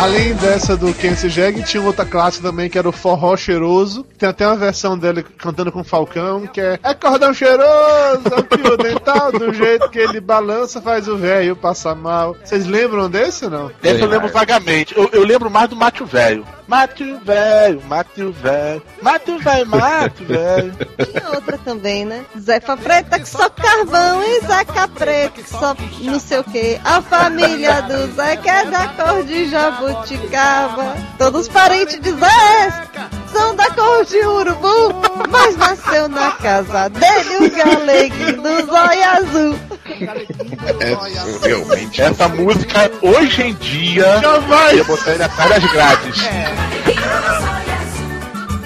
[0.00, 4.02] Além dessa do Kenzie Jeg, tinha outra classe também que era o Forró Cheiroso.
[4.16, 8.68] Tem até uma versão dele cantando com o Falcão, que é É cordão cheiroso, é
[8.72, 12.34] o dental, do jeito que ele balança, faz o velho passar mal.
[12.42, 13.70] Vocês lembram desse não?
[13.82, 14.96] Eu lembro vagamente.
[14.96, 16.46] Eu, eu lembro mais do Mate Velho.
[16.70, 18.83] Mate o Velho, Mate o Velho.
[19.02, 20.72] Mate o Velho, Mate o Velho.
[21.04, 22.24] Tinha outra também, né?
[22.38, 26.80] Zefa Preta que só carvão e Zeca Preto que só não sei o que.
[26.85, 30.94] A família do que é da cor de jabuticaba.
[31.18, 32.88] Todos os parentes de Zé
[33.33, 34.94] são da cor de urubu.
[35.28, 39.59] Mas nasceu na casa dele o galeguinho do zóio azul.
[40.02, 42.00] É, realmente.
[42.00, 44.76] Essa música, hoje em dia, Jamais!
[44.76, 46.16] ia botar ele atrás das grades.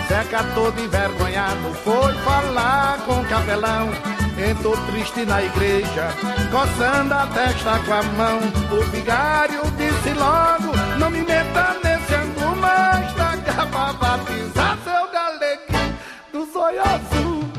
[0.08, 3.90] Zeca todo envergonhado foi falar com o capelão.
[4.36, 6.08] Entrou triste na igreja,
[6.50, 8.40] coçando a testa com a mão.
[8.72, 15.98] O vigário disse logo: Não me meta nesse angu, mas da pra batizar seu galeguinho
[16.32, 16.42] do
[16.80, 17.13] azul.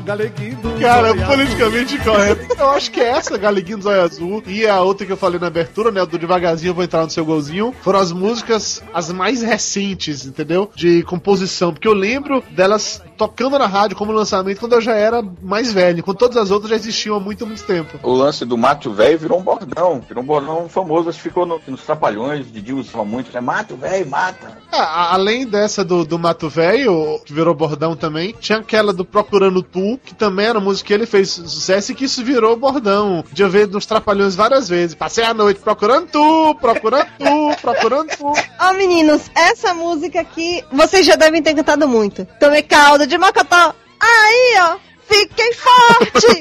[0.06, 2.46] Galeguinho do Cara, Zóio politicamente correto.
[2.58, 5.48] Eu acho que essa, Galeguinho do Zóio Azul, e a outra que eu falei na
[5.48, 9.42] abertura, né, do Devagarzinho Eu Vou Entrar no Seu Golzinho, foram as músicas as mais
[9.42, 10.70] recentes, entendeu?
[10.74, 15.22] De composição, porque eu lembro delas tocando na rádio como lançamento quando eu já era
[15.42, 17.98] mais velho, quando todas as outras já existiam há muito, muito tempo.
[18.02, 20.00] O lance do Mato Velho virou um bordão.
[20.06, 21.08] Virou um bordão famoso.
[21.08, 22.50] Acho que ficou no- nos Trapalhões.
[22.52, 23.40] Didi usava muito, né?
[23.40, 24.55] Mato Velho, mata.
[24.78, 29.62] Ah, além dessa do, do Mato Velho, que virou bordão também, tinha aquela do Procurando
[29.62, 33.24] Tu, que também era música que ele fez sucesso e que isso virou bordão.
[33.32, 34.94] De eu ver nos Trapalhões várias vezes.
[34.94, 38.32] Passei a noite procurando tu, procurando tu, procurando tu.
[38.60, 42.26] Ó, meninos, essa música aqui, vocês já devem ter cantado muito.
[42.38, 43.74] Tomei caldo de mocotó.
[43.98, 44.76] Aí, ó,
[45.08, 46.40] fiquei forte.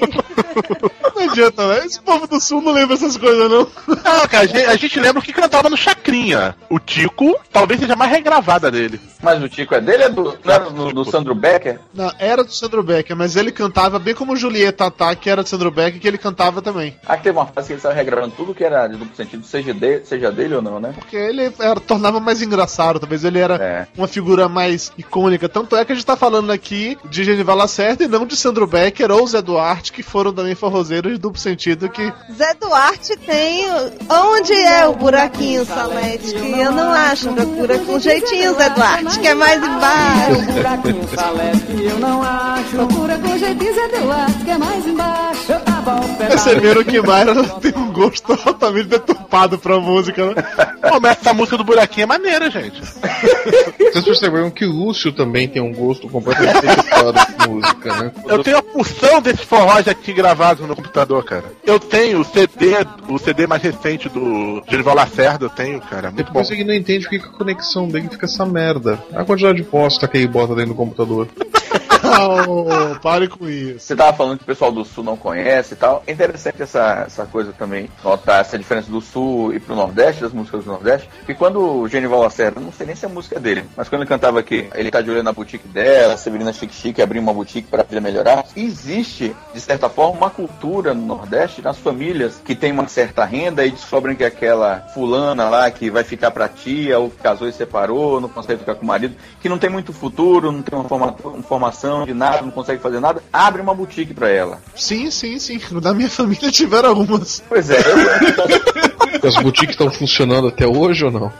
[1.15, 1.85] Não adianta, né?
[1.85, 3.67] Esse povo do sul não lembra essas coisas, não.
[3.87, 6.55] Não, cara, a gente, a gente lembra o que cantava no Chacrinha.
[6.69, 8.99] O Tico talvez seja a mais regravada dele.
[9.25, 10.03] Mas o Tico é dele?
[10.03, 11.79] É do, não era do, do Sandro Becker?
[11.93, 15.49] Não, era do Sandro Becker, mas ele cantava bem como Julieta Tatá, que era do
[15.49, 16.95] Sandro Becker, que ele cantava também.
[17.05, 19.43] Ah, que teve uma fase que ele estava regravando tudo que era de duplo sentido,
[19.45, 20.93] seja dele, seja dele ou não, né?
[20.95, 23.87] Porque ele era, tornava mais engraçado, talvez ele era É.
[23.97, 25.49] uma figura mais icônica.
[25.49, 28.67] Tanto é que a gente tá falando aqui de Genival Lacerda e não de Sandro
[28.67, 33.65] Becker ou Zé Duarte, que foram também forrozeiros de duplo sentido que Zé Duarte tem.
[34.09, 36.33] Onde é o buraquinho, Salete?
[36.33, 37.33] Que eu não acho.
[37.33, 40.51] Procura com jeitinho, Zé Duarte, que é mais embaixo.
[40.53, 42.69] buraquinho salete eu não acho.
[42.71, 45.51] Procura com jeitinho Zé Duarte, que é mais embaixo.
[45.51, 46.27] Eu tava hospedado.
[46.27, 50.41] perceberam que Mayra tem um gosto totalmente deturpado pra música, né?
[50.89, 52.81] Pô, mas essa música do buraquinho é maneira, gente.
[52.81, 58.11] Vocês perceberam que o Lúcio também tem um gosto completamente deturpado de música, né?
[58.25, 61.45] Eu tenho a porção desses forrós aqui gravados no computador, cara.
[61.63, 62.75] Eu tenho o CD,
[63.07, 66.11] o CD mais recente do Genival Lacerda, eu tenho, cara.
[66.11, 66.39] Muito bom.
[66.39, 68.99] Depois você que não entende por que que a conexão dele fica essa merda.
[69.13, 71.27] A quantidade de bosta que ele bota dentro do computador.
[72.05, 73.79] Oh, pare com isso.
[73.79, 76.03] Você tava falando que o pessoal do Sul não conhece e tal.
[76.05, 80.33] É interessante essa, essa coisa também, notar essa diferença do Sul e pro Nordeste, das
[80.33, 81.09] músicas do Nordeste.
[81.17, 84.01] Porque quando o Genival Lacerda, não sei nem se é a música dele, mas quando
[84.01, 87.21] ele cantava aqui, ele tá de olho na boutique dela, a Severina Chique Chique abriu
[87.21, 88.45] uma boutique para filha melhorar.
[88.55, 93.65] Existe, de certa forma, uma cultura no Nordeste, nas famílias que tem uma certa renda
[93.65, 98.21] e descobrem que aquela fulana lá que vai ficar pra tia, ou casou e separou,
[98.21, 101.71] não consegue ficar com o marido, que não tem muito futuro, não tem uma, forma,
[101.95, 104.59] formação de nada, não consegue fazer nada, abre uma boutique pra ela.
[104.75, 105.59] Sim, sim, sim.
[105.85, 107.43] Da minha família tiveram algumas.
[107.47, 111.31] Pois é, eu, As boutiques estão funcionando até hoje ou não?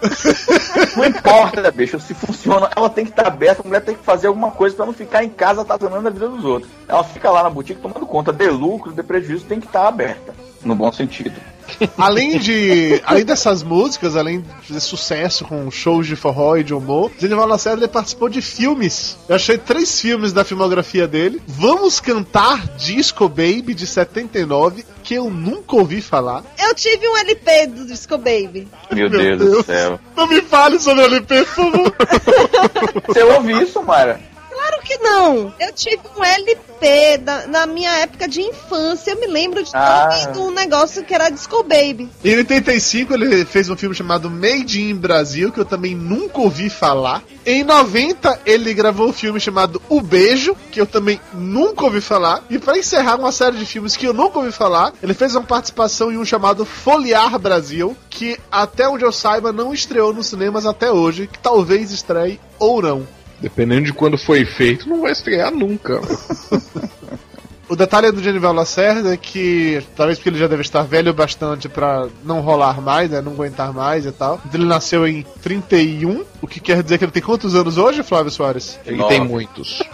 [0.96, 4.28] não importa, bicho, se funciona, ela tem que estar aberta, a mulher tem que fazer
[4.28, 6.72] alguma coisa pra não ficar em casa atazanando a vida dos outros.
[6.88, 10.34] Ela fica lá na boutique tomando conta de lucro, de prejuízo, tem que estar aberta,
[10.64, 11.36] no bom sentido.
[11.98, 13.02] Além de.
[13.06, 17.48] Além dessas músicas, além de fazer sucesso com shows de forró e de humor, Genival
[17.48, 19.18] Lacerda ele participou de filmes.
[19.28, 21.42] Eu achei três filmes da filmografia dele.
[21.48, 26.44] Vamos Cantar Disco Baby de 79, que eu nunca ouvi falar.
[26.60, 28.68] Eu tive um LP do Disco Baby.
[28.92, 29.66] Meu, Meu Deus, do Deus.
[29.66, 30.00] céu.
[30.16, 31.96] Não me fale sobre o LP, por favor.
[33.08, 34.20] Você ouve isso, Mara?
[34.68, 35.54] Claro que não.
[35.60, 39.12] Eu tive um LP da, na minha época de infância.
[39.12, 40.10] Eu me lembro de ter Ah.
[40.12, 42.10] ouvido um negócio que era Disco Baby.
[42.24, 46.70] Em 85 ele fez um filme chamado Made in Brasil, que eu também nunca ouvi
[46.70, 47.22] falar.
[47.46, 52.44] Em 90 ele gravou um filme chamado O Beijo, que eu também nunca ouvi falar.
[52.50, 55.44] E para encerrar uma série de filmes que eu nunca ouvi falar, ele fez uma
[55.44, 60.66] participação em um chamado Foliar Brasil, que até onde eu saiba não estreou nos cinemas
[60.66, 63.08] até hoje, que talvez estreie ou não.
[63.40, 66.00] Dependendo de quando foi feito, não vai estrear nunca.
[67.68, 71.68] O detalhe do Genival Lacerda é que, talvez porque ele já deve estar velho bastante
[71.68, 74.40] pra não rolar mais, né, não aguentar mais e tal.
[74.54, 78.32] Ele nasceu em 31, o que quer dizer que ele tem quantos anos hoje, Flávio
[78.32, 78.80] Soares?
[78.86, 79.10] Ele Nove.
[79.10, 79.82] tem muitos.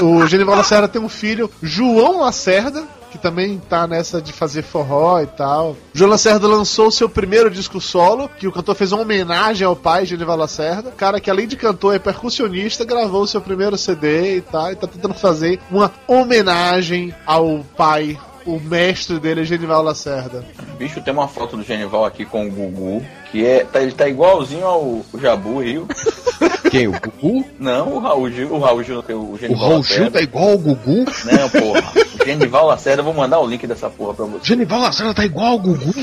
[0.00, 2.84] O Genival Lacerda tem um filho, João Lacerda,
[3.18, 5.76] que também tá nessa de fazer forró e tal.
[5.92, 10.06] João Lacerda lançou seu primeiro disco solo, que o cantor fez uma homenagem ao pai,
[10.06, 10.90] Genival Lacerda.
[10.92, 14.86] Cara que além de cantor é percussionista, gravou seu primeiro CD e tal, e tá
[14.86, 18.18] tentando fazer uma homenagem ao pai.
[18.46, 20.42] O mestre dele é Genival Lacerda.
[20.78, 23.64] Bicho, tem uma foto do Genival aqui com o Gugu, que é.
[23.64, 25.86] Tá, ele tá igualzinho ao Jabu Rio.
[26.70, 26.88] Quem?
[26.88, 27.44] O Gugu?
[27.58, 30.10] Não, o Raul Gil, o Raul Gil tem o O Genival Raul Gil Lacerda.
[30.18, 31.04] tá igual ao Gugu?
[31.24, 31.82] Não, porra.
[32.20, 34.44] O Genival Lacerda, eu vou mandar o link dessa porra pra você.
[34.44, 35.94] Genival Lacerda tá igual ao Gugu?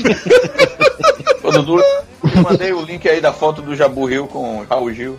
[1.42, 4.92] Ô, Dudu, eu mandei o link aí da foto do Jabu Rio com o Raul
[4.92, 5.16] Gil.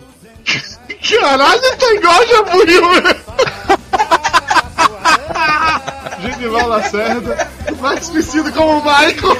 [1.20, 3.16] Caralho, tá igual Jaburil, velho!
[6.20, 7.48] Genival Lacerda,
[7.80, 9.36] mais conhecido como Michael.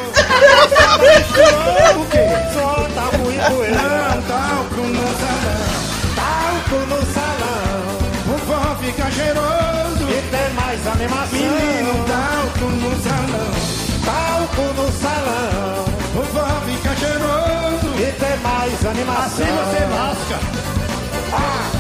[19.39, 20.41] Assim você lasca.
[21.33, 21.71] Ah!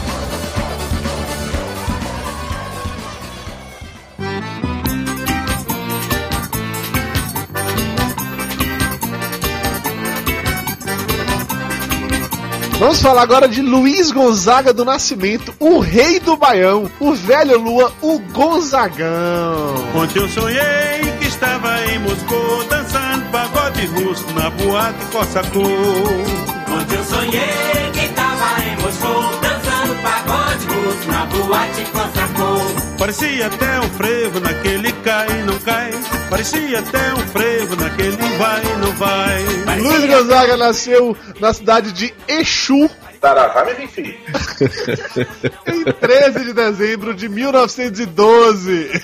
[12.78, 17.92] Vamos falar agora de Luiz Gonzaga do Nascimento, o rei do Baião, o velho Lua,
[18.00, 19.74] o Gonzagão.
[19.96, 26.57] Ontem eu sonhei que estava em Moscou dançando pagode russo na boate Cossacô.
[26.78, 32.96] Ontem eu sonhei que estava em Moscou dançando pagode russo na boate Cossacô.
[32.98, 35.90] Parecia até um frevo naquele cai e não cai.
[36.30, 39.78] Parecia até um frevo naquele vai e não vai.
[39.78, 42.88] Luiz Gonzaga nasceu na cidade de Exu,
[43.20, 44.14] Saravá, meu enfim.
[45.66, 49.02] em 13 de dezembro de 1912.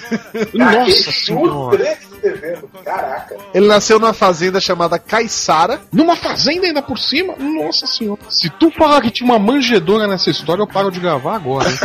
[0.55, 1.77] Nossa senhora.
[1.79, 2.71] 13 de dezembro.
[2.85, 3.37] Caraca.
[3.53, 5.81] Ele nasceu numa fazenda chamada Caiçara.
[5.93, 7.35] Numa fazenda ainda por cima?
[7.37, 8.21] Nossa senhora.
[8.31, 11.69] Se tu falar que tinha uma manjedora nessa história, eu paro de gravar agora.
[11.69, 11.77] hein?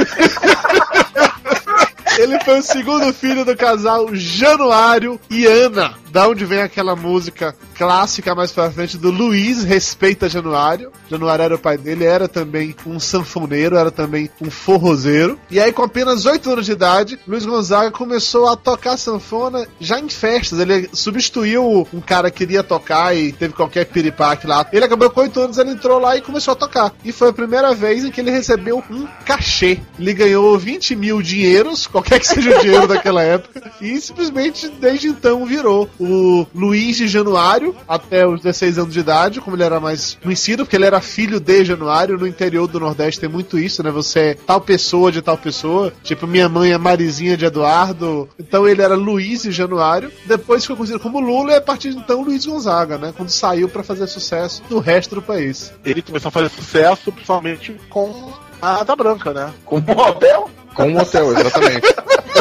[2.17, 5.93] Ele foi o segundo filho do casal Januário e Ana.
[6.11, 10.91] Da onde vem aquela música clássica mais pra frente do Luiz Respeita Januário.
[11.09, 15.39] Januário era o pai dele, era também um sanfoneiro, era também um forrozeiro.
[15.49, 19.99] E aí, com apenas 8 anos de idade, Luiz Gonzaga começou a tocar sanfona já
[19.99, 20.59] em festas.
[20.59, 24.65] Ele substituiu um cara que queria tocar e teve qualquer piripaque lá.
[24.71, 26.93] Ele acabou com 8 anos, ele entrou lá e começou a tocar.
[27.03, 29.79] E foi a primeira vez em que ele recebeu um cachê.
[29.99, 35.09] Ele ganhou 20 mil dinheiros, qualquer que seja o dinheiro daquela época, e simplesmente desde
[35.09, 39.79] então virou o Luiz de Januário até os 16 anos de idade, como ele era
[39.79, 42.17] mais conhecido, porque ele era filho de Januário.
[42.17, 43.91] No interior do Nordeste tem muito isso, né?
[43.91, 45.93] Você é tal pessoa de tal pessoa.
[46.03, 48.29] Tipo, minha mãe é Marizinha de Eduardo.
[48.39, 50.11] Então ele era Luiz de Januário.
[50.25, 53.13] Depois ficou conhecido como Lula e a partir de então Luiz Gonzaga, né?
[53.15, 55.73] Quando saiu pra fazer sucesso no resto do país.
[55.83, 58.31] Ele começou a fazer sucesso, principalmente com
[58.61, 59.53] a Asa Branca, né?
[59.65, 60.49] Com um hotel?
[60.79, 61.93] Com um motel, exatamente.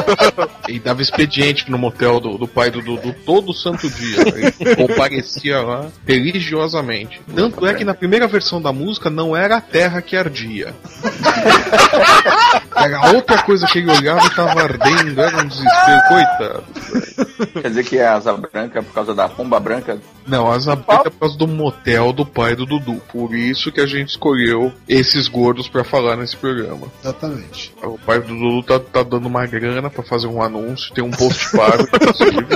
[0.68, 4.20] e dava expediente no motel do, do pai do Dudu todo santo dia.
[4.60, 7.20] Ele comparecia lá religiosamente.
[7.34, 10.74] Tanto é que na primeira versão da música não era a terra que ardia.
[12.76, 16.64] Era outra coisa que ele olhava e tava ardendo, era um desespero, coitado.
[17.60, 19.98] Quer dizer que é asa branca por causa da pomba branca?
[20.26, 23.00] Não, asa branca é por causa do motel do pai do Dudu.
[23.12, 26.86] Por isso que a gente escolheu esses gordos pra falar nesse programa.
[27.02, 27.74] Exatamente.
[27.82, 31.10] O pai do Dudu tá, tá dando uma grana pra fazer um anúncio, tem um
[31.10, 32.46] post pago, inclusive.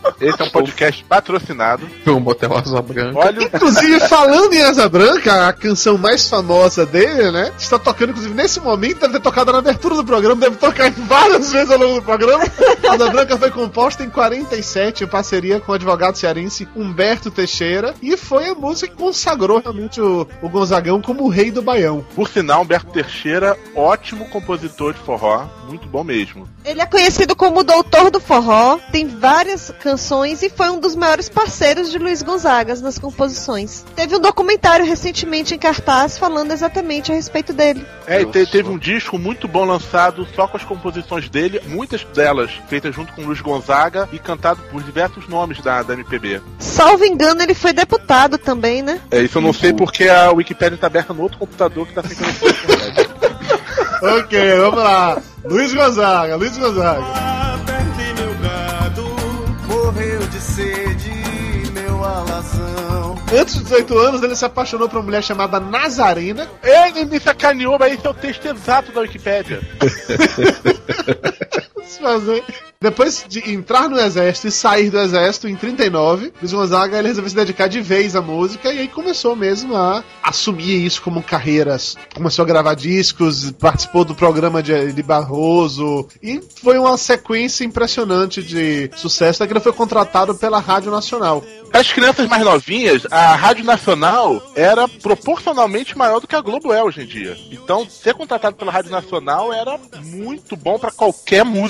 [0.20, 1.86] Esse é um podcast patrocinado.
[2.04, 3.18] Pelo Motel Asa Branca.
[3.18, 7.50] Olha, Inclusive, falando em Asa Branca, a canção mais famosa dele, né?
[7.58, 11.50] Está tocando, inclusive, nesse momento, deve ter tocado na abertura do programa, deve tocar várias
[11.52, 12.44] vezes ao longo do programa.
[12.86, 18.14] Asa Branca foi composta em 47, em parceria com o advogado cearense Humberto Teixeira, e
[18.14, 22.04] foi a música que consagrou realmente o, o Gonzagão como o rei do Baião.
[22.14, 26.46] por sinal, Humberto Teixeira, ótimo compositor de forró, muito bom mesmo.
[26.62, 30.96] Ele é conhecido como o Doutor do Forró, tem várias canções e foi um dos
[30.96, 33.84] maiores parceiros de Luiz Gonzaga nas composições.
[33.94, 37.86] Teve um documentário recentemente em cartaz falando exatamente a respeito dele.
[38.08, 42.02] É, e te- teve um disco muito bom lançado só com as composições dele, muitas
[42.12, 46.40] delas feitas junto com Luiz Gonzaga e cantado por diversos nomes da, da MPB.
[46.58, 49.00] Salvo engano, ele foi deputado também, né?
[49.12, 52.02] É, isso eu não sei porque a Wikipédia tá aberta no outro computador que tá
[52.02, 52.50] sem conexão.
[54.02, 55.20] Ok, vamos lá.
[55.44, 57.04] Luiz Gonzaga, Luiz Gonzaga.
[63.32, 66.48] Antes de 18 anos, ele se apaixonou por uma mulher chamada Nazarena.
[66.62, 69.60] Ele me sacaneou, mas esse é o texto exato da Wikipédia.
[71.82, 72.44] fazer.
[72.82, 77.28] Depois de entrar no exército e sair do exército em 39, Luiz Gonzaga ele resolveu
[77.28, 81.94] se dedicar de vez à música e aí começou mesmo a assumir isso como carreiras.
[82.14, 88.42] Começou a gravar discos, participou do programa de, de Barroso e foi uma sequência impressionante
[88.42, 89.46] de sucesso.
[89.46, 91.44] Que ele foi contratado pela Rádio Nacional.
[91.72, 96.82] As crianças mais novinhas, a Rádio Nacional era proporcionalmente maior do que a Globo é
[96.82, 97.36] hoje em dia.
[97.50, 101.69] Então, ser contratado pela Rádio Nacional era muito bom pra qualquer músico.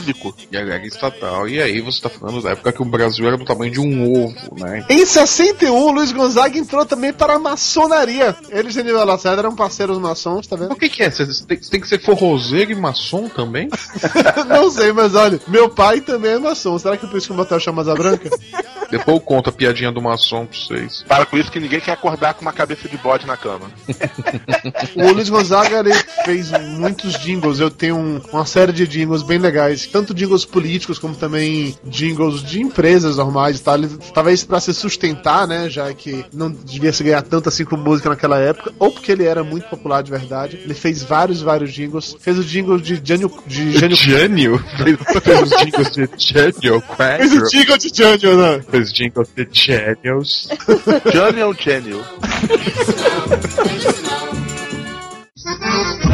[0.51, 1.49] E a Liga Estatal.
[1.49, 4.25] E aí você tá falando da época que o Brasil era do tamanho de um
[4.25, 4.85] ovo, né?
[4.89, 8.37] Em 61, Luiz Gonzaga entrou também para a maçonaria.
[8.51, 10.73] Ele e Genival Lacerda eram parceiros maçons, tá vendo?
[10.73, 11.11] O que, que é?
[11.11, 13.69] Você tem, tem que ser forrozeiro e maçom também?
[14.49, 16.79] Não sei, mas olha, meu pai também é maçom.
[16.79, 18.29] Será que é por isso que o motel chama Asa Branca?
[18.91, 21.05] Depois eu conto a piadinha do maçom pra vocês.
[21.07, 23.71] Para com isso que ninguém quer acordar com uma cabeça de bode na cama.
[24.97, 25.95] O Luiz Gonzaga ele
[26.25, 27.61] fez muitos jingles.
[27.61, 32.43] Eu tenho um- uma série de jingles bem legais, tanto jingles políticos como também jingles
[32.43, 33.78] de empresas normais e tal.
[34.14, 38.09] Talvez para se sustentar, né, já que não devia se ganhar tanto assim com música
[38.09, 40.61] naquela época, ou porque ele era muito popular de verdade.
[40.62, 42.16] Ele fez vários, vários jingles.
[42.20, 43.32] Fez o jingle de Jânio.
[43.47, 43.97] De Jânio...
[44.01, 44.59] Jânio?
[45.22, 48.64] Fez os jingles de Jânio Fez o jingle de Jânio, né?
[48.70, 50.49] Fez os jingles de Jânios.
[51.12, 52.05] Jânio ou Gênio?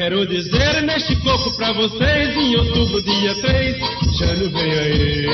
[0.00, 3.76] Quero dizer neste coco pra vocês, em outubro, dia 3,
[4.18, 5.26] Jânio vem aí.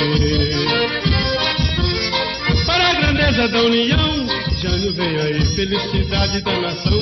[2.66, 4.26] Para a grandeza da união,
[4.60, 5.46] Jânio vem aí.
[5.54, 7.00] Felicidade da nação,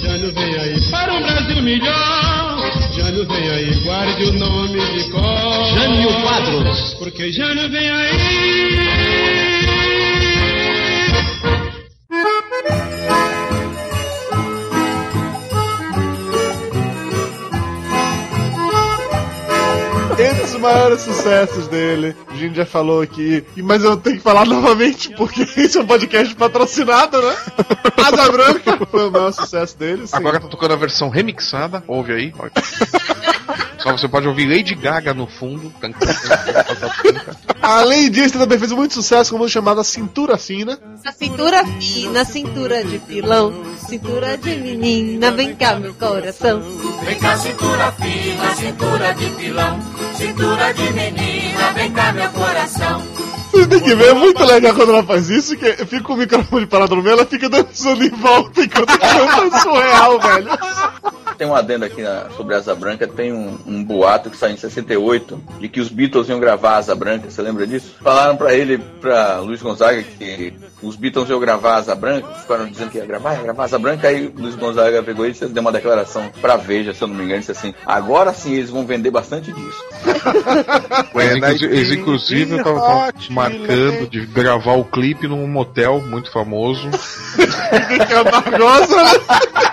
[0.00, 0.80] Jânio vem aí.
[0.88, 3.74] Para um Brasil melhor, Jânio vem aí.
[3.82, 5.64] Guarde o nome de cor.
[5.74, 6.94] Jânio Quadros.
[6.94, 9.79] Porque Jânio vem aí.
[20.60, 25.42] Maiores sucessos dele, a gente já falou aqui, mas eu tenho que falar novamente porque
[25.42, 27.36] esse é um podcast patrocinado, né?
[27.96, 30.06] Asa Branca foi o maior sucesso dele.
[30.06, 30.16] sim.
[30.16, 32.34] Agora tá tocando a versão remixada, ouve aí.
[33.82, 35.72] Só você pode ouvir Lady Gaga no fundo.
[37.62, 40.78] Além disso, também fez muito sucesso com uma música chamada Cintura Fina.
[41.04, 46.62] A cintura fina, cintura de pilão, cintura de menina, vem cá meu coração.
[47.04, 49.80] Vem cá, cintura fina, cintura de pilão,
[50.14, 53.02] cintura de menina, vem cá, meu coração.
[53.50, 56.16] Você tem que ver, é muito legal quando ela faz isso, que fica com o
[56.16, 60.50] microfone parado no meio, ela fica dançando em volta enquanto canta, surreal, velho.
[61.40, 64.58] Tem um adendo aqui na- sobre Asa Branca, tem um, um boato que saiu em
[64.58, 67.94] 68 de que os Beatles iam gravar Asa Branca, você lembra disso?
[68.02, 72.90] Falaram pra ele, pra Luiz Gonzaga, que os Beatles iam gravar Asa Branca, ficaram dizendo
[72.90, 76.30] que ia gravar, ia gravar Asa Branca, aí Luiz Gonzaga pegou e deu uma declaração
[76.42, 79.50] pra Veja, se eu não me engano, disse assim, agora sim eles vão vender bastante
[79.50, 79.84] disco.
[81.20, 86.86] Eles, inclusive, eles, inclusive, estavam marcando de gravar o clipe num motel muito famoso.
[87.70, 89.69] Que é né?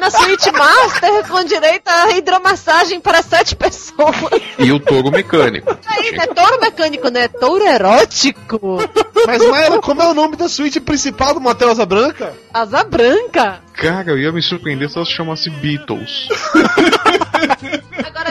[0.00, 4.16] Na suíte master com direito a hidromassagem para sete pessoas.
[4.58, 5.76] E o touro mecânico.
[5.86, 7.28] Aí, não é touro mecânico, né?
[7.28, 8.78] Touro erótico.
[9.26, 12.32] Mas, Maela, como é o nome da suíte principal do Motel Asa Branca?
[12.52, 13.60] Asa branca.
[13.74, 16.28] Cara, eu ia me surpreender se ela se chamasse Beatles.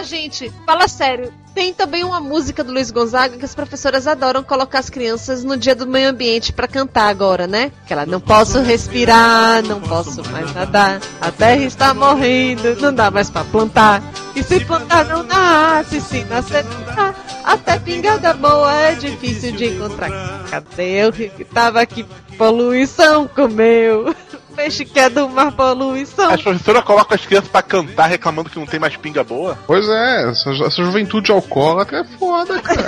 [0.10, 1.32] Gente, fala sério.
[1.54, 5.56] Tem também uma música do Luiz Gonzaga que as professoras adoram colocar as crianças no
[5.56, 7.72] dia do meio ambiente pra cantar agora, né?
[7.86, 13.12] Que ela não posso respirar, não posso mais nadar, a terra está morrendo, não dá
[13.12, 14.02] mais pra plantar.
[14.36, 17.14] E se plantar não nasce, se nascer não dá.
[17.44, 20.10] Até pingada boa é difícil de encontrar.
[20.50, 22.04] Cadê rio que tava aqui?
[22.36, 24.16] Poluição comeu.
[24.60, 26.30] Peixe que é do mar, poluição.
[26.32, 29.58] As professoras colocam as crianças pra cantar reclamando que não tem mais pinga boa.
[29.66, 32.84] Pois é, essa, essa juventude alcoólatra é foda, cara.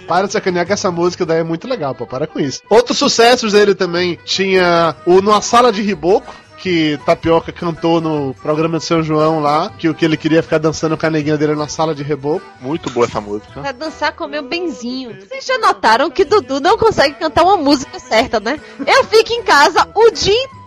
[0.08, 2.06] Para de sacanear que essa música daí é muito legal, pô.
[2.06, 2.62] Para com isso.
[2.70, 6.34] Outros sucessos dele também tinha o Numa Sala de Riboco.
[6.56, 10.56] Que Tapioca cantou no programa de São João lá, que o que ele queria ficar
[10.56, 12.46] dançando com a neguinha dele na sala de reboco.
[12.58, 13.60] Muito boa essa música.
[13.60, 15.14] Pra dançar com o meu benzinho.
[15.20, 18.58] Vocês já notaram que Dudu não consegue cantar uma música certa, né?
[18.86, 20.63] Eu fico em casa o dia inteiro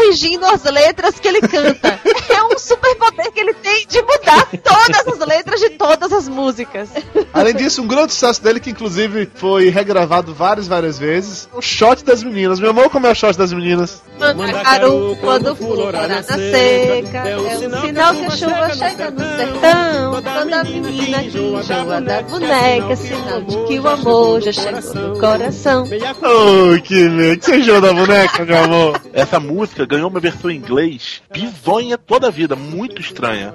[0.00, 2.00] corrigindo as letras que ele canta.
[2.28, 6.88] É um superpoder que ele tem de mudar todas as letras de todas as músicas.
[7.32, 12.04] Além disso, um grande sucesso dele, que inclusive foi regravado várias, várias vezes, o shot
[12.04, 12.60] das meninas.
[12.60, 14.02] Meu amor, como é o shot das meninas?
[14.18, 20.22] Mandacaru, quando flora na seca, é o sinal que a chuva chega no sertão.
[20.22, 25.18] Quando a menina que enjoa da boneca, sinal de que o amor já chegou no
[25.18, 25.84] coração.
[25.88, 27.40] Oi, que medo.
[27.40, 29.00] que você enjoou da boneca, meu amor?
[29.20, 33.54] Essa música ganhou uma versão em inglês bizonha toda a vida, muito estranha.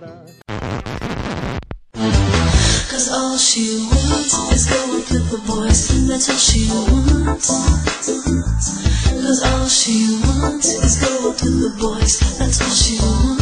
[2.87, 5.87] Cause all she wants is go the boys.
[6.07, 7.47] That's all she wants.
[9.09, 12.19] Cause all she wants is go the boys.
[12.37, 13.34] That's all she wants.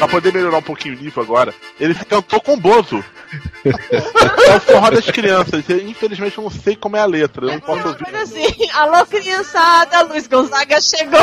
[0.00, 3.04] Pra poder melhorar um pouquinho o nível agora, ele cantou com Bozo.
[3.62, 5.62] é o forró das crianças.
[5.68, 7.44] Eu, Infelizmente eu não sei como é a letra.
[7.44, 8.08] Eu não posso ouvir.
[8.10, 11.20] Mas assim, alô criançada, Luiz Gonzaga chegou.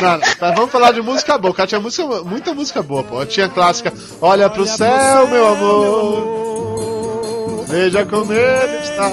[0.00, 1.52] Não, mas vamos falar de música boa.
[1.52, 3.26] Cara, tinha música, muita música boa, pô.
[3.26, 6.44] Tinha a clássica Olha pro céu, meu amor.
[7.66, 9.10] Veja como ele está.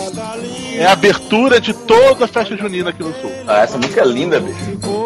[0.75, 3.31] É a abertura de toda a festa junina aqui no sul.
[3.47, 5.00] Ah, essa música é linda, bicho.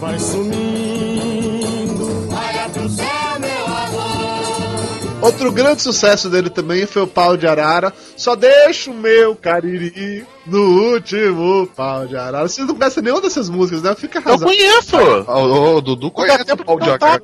[0.00, 1.98] Vai sumindo.
[2.32, 5.20] Olha pro céu, meu amor.
[5.20, 7.92] Outro grande sucesso dele também foi o Pau de Arara.
[8.16, 12.48] Só deixa o meu cariri no último Pau de Arara.
[12.48, 13.94] Vocês não conhecem nenhuma dessas músicas, né?
[13.94, 14.44] Fica arrasado.
[14.44, 14.96] conheço!
[14.96, 17.22] O, o Dudu conhece o pau de Arara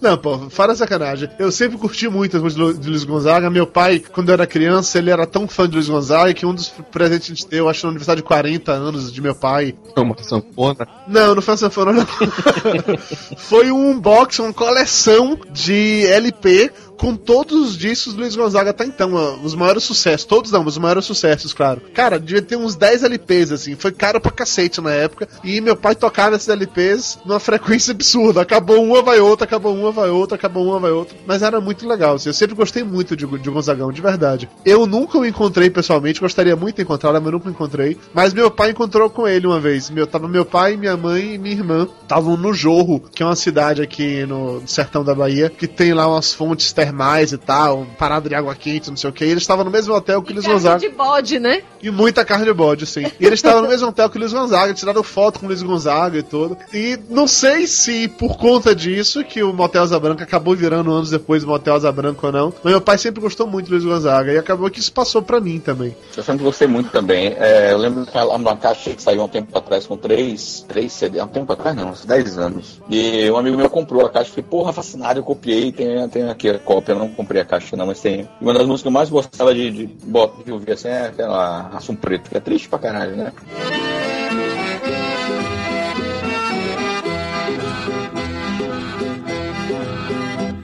[0.00, 1.28] Não, pô, fora sacanagem.
[1.38, 3.50] Eu sempre curti muito as músicas de Luiz Gonzaga.
[3.50, 6.54] Meu pai, quando eu era criança, ele era tão fã de Luiz Gonzaga que um
[6.54, 9.34] dos presentes que a gente deu, acho que no aniversário de 40 anos de meu
[9.34, 9.74] pai.
[9.96, 10.86] Uma sanfona.
[11.08, 12.06] Não, não foi uma sanfona, não.
[13.36, 18.84] foi um unboxing, uma coleção de LP com todos os discos do Luiz Gonzaga até
[18.84, 20.24] então, os maiores sucessos.
[20.26, 21.80] Todos não, os maiores sucessos, claro.
[21.94, 23.76] Cara, devia ter uns 10 LPs, assim.
[23.76, 25.28] Foi caro pra cacete na época.
[25.44, 28.40] E meu pai tocava esses LPs numa frequência absurda.
[28.40, 31.16] Acabou uma, vai outra, acabou uma, vai outra, acabou uma, vai outra.
[31.26, 32.28] Mas era muito legal, assim.
[32.28, 34.48] Eu sempre gostei muito de, de Gonzagão, de verdade.
[34.64, 37.96] Eu nunca o encontrei pessoalmente, gostaria muito de encontrá-lo, mas nunca o encontrei.
[38.12, 39.90] Mas meu pai encontrou com ele uma vez.
[39.90, 41.88] Meu, tava meu pai, minha mãe e minha irmã.
[42.02, 46.08] Estavam no Jorro, que é uma cidade aqui no sertão da Bahia, que tem lá
[46.08, 49.24] umas fontes termais e tal, parada de água quente, não sei o que.
[49.24, 50.78] E eles estavam no mesmo hotel que o Luiz Carne Gonzaga.
[50.78, 51.62] de bode, né?
[51.82, 53.04] E muita carne de bode, sim.
[53.18, 55.62] E eles estavam no mesmo hotel que o Luiz Gonzaga, tiraram foto com o Luiz
[55.62, 56.56] Gonzaga e tudo.
[56.72, 61.10] E não sei se por conta disso que o Motel Asa Branca acabou virando anos
[61.10, 62.54] depois o Motel Asa Branca ou não.
[62.62, 64.32] Mas meu pai sempre gostou muito do Luiz Gonzaga.
[64.32, 65.96] E acabou que isso passou pra mim também.
[66.16, 67.34] Eu sempre gostei muito também.
[67.38, 70.92] É, eu lembro que uma caixa que saiu há um tempo atrás com três, três
[70.92, 72.80] CD, há um tempo atrás não, uns 10 anos.
[72.88, 76.48] E um amigo meu comprou a caixa, fiquei, porra, fascinado, eu copiei, tem, tem aqui
[76.48, 78.28] a cópia, eu não comprei a caixa não, mas tem.
[78.40, 81.68] Uma das músicas que eu mais gostava de, de, de, de ouvir assim é aquela
[81.68, 83.32] Assum Preto, que é triste pra caralho, né?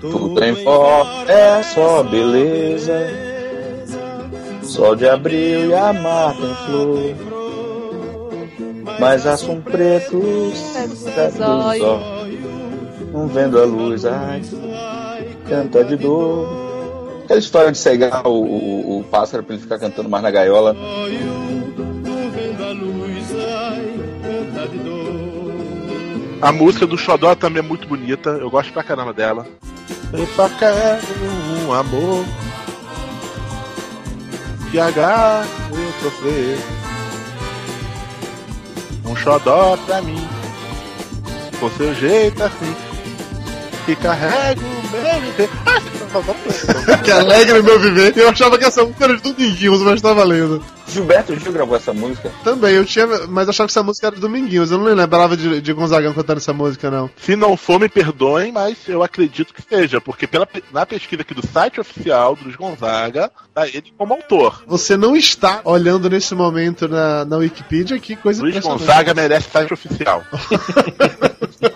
[0.01, 3.09] Tudo em volta é só beleza.
[4.63, 7.33] Sol de abril e a mata em flor.
[8.99, 10.21] Mas assum preto
[10.55, 13.13] cega dos olhos.
[13.13, 14.43] Não vendo a luz, ai,
[15.53, 16.49] canta de dor.
[17.25, 20.75] Aquela história de cegar o, o, o pássaro pra ele ficar cantando mais na gaiola.
[26.41, 29.47] A música do Xodó também é muito bonita, eu gosto pra caramba dela.
[30.13, 30.77] Eu só quero
[31.67, 32.25] um amor
[34.71, 36.59] que agarre eu sofrer.
[39.05, 40.27] Um xodó pra mim,
[41.61, 42.75] com seu jeito assim,
[43.85, 45.51] que carrega o meu viver.
[47.03, 48.17] que alegra o meu viver.
[48.17, 50.63] Eu achava que essa música era de Dominguinhos, mas tá valendo.
[50.89, 52.31] Gilberto Gil gravou essa música?
[52.45, 54.71] Também, eu tinha, mas eu achava que essa música era de Dominguinhos.
[54.71, 57.11] Eu não lembrava de, de Gonzagão cantando essa música, não.
[57.17, 61.35] Se não for, me perdoem, mas eu acredito que seja, porque pela, na pesquisa aqui
[61.35, 64.63] do site oficial do Luiz Gonzaga, tá ele como autor.
[64.67, 69.73] Você não está olhando nesse momento na, na Wikipedia, que coisa Luiz Gonzaga merece site
[69.73, 70.23] oficial.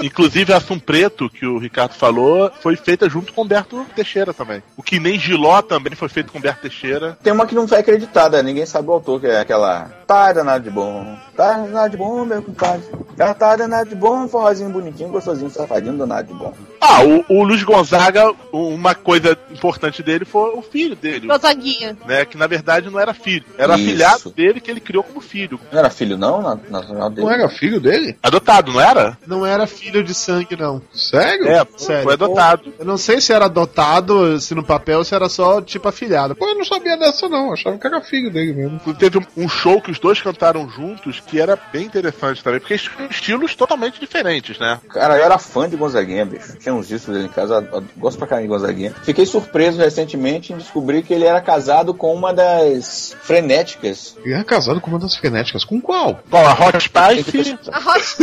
[0.00, 4.62] Inclusive a Assum Preto, que o Ricardo falou, foi feita junto com Humberto Teixeira também.
[4.76, 7.18] O que nem Giló também foi feito com Humberto Teixeira.
[7.22, 9.90] Tem uma que não foi acreditada, ninguém sabe o autor, que é aquela.
[10.06, 11.16] Tá danado de bom.
[11.36, 12.86] Tá danado de bom, meu compadre.
[13.16, 16.52] Já tá danado de bom, um forrozinho bonitinho, gostosinho, safadinho, danado de bom.
[16.88, 21.26] Ah, o, o Luiz Gonzaga, uma coisa importante dele foi o filho dele.
[21.26, 21.96] Gonzaguinha.
[22.06, 23.44] Né, que na verdade não era filho.
[23.58, 23.84] Era Isso.
[23.84, 25.58] afilhado dele que ele criou como filho.
[25.72, 26.40] Não era filho, não?
[26.40, 27.26] Na, nacional dele?
[27.26, 28.16] Não era filho dele?
[28.22, 29.18] Adotado, não era?
[29.26, 30.80] Não era filho de sangue, não.
[30.94, 31.48] Sério?
[31.48, 32.04] É, Sério.
[32.04, 32.72] foi adotado.
[32.78, 36.34] Eu não sei se era adotado, se no papel, se era só tipo afilhado.
[36.36, 38.80] Pô, eu não sabia dessa não, achava que era filho dele mesmo.
[38.94, 43.54] Teve um- show que os dois cantaram juntos que era bem interessante também, porque estilos
[43.54, 44.78] totalmente diferentes, né?
[44.90, 46.56] Cara, eu era fã de Gonzaguinha, bicho.
[46.58, 48.94] Tinha uns discos dele em casa, eu gosto pra caramba de Gonzaguinha.
[49.02, 54.16] Fiquei surpreso recentemente em descobrir que ele era casado com uma das frenéticas.
[54.24, 55.64] Ele era casado com uma das frenéticas.
[55.64, 56.20] Com qual?
[56.30, 57.58] Qual, a Hot Spice?
[57.72, 58.16] A Hot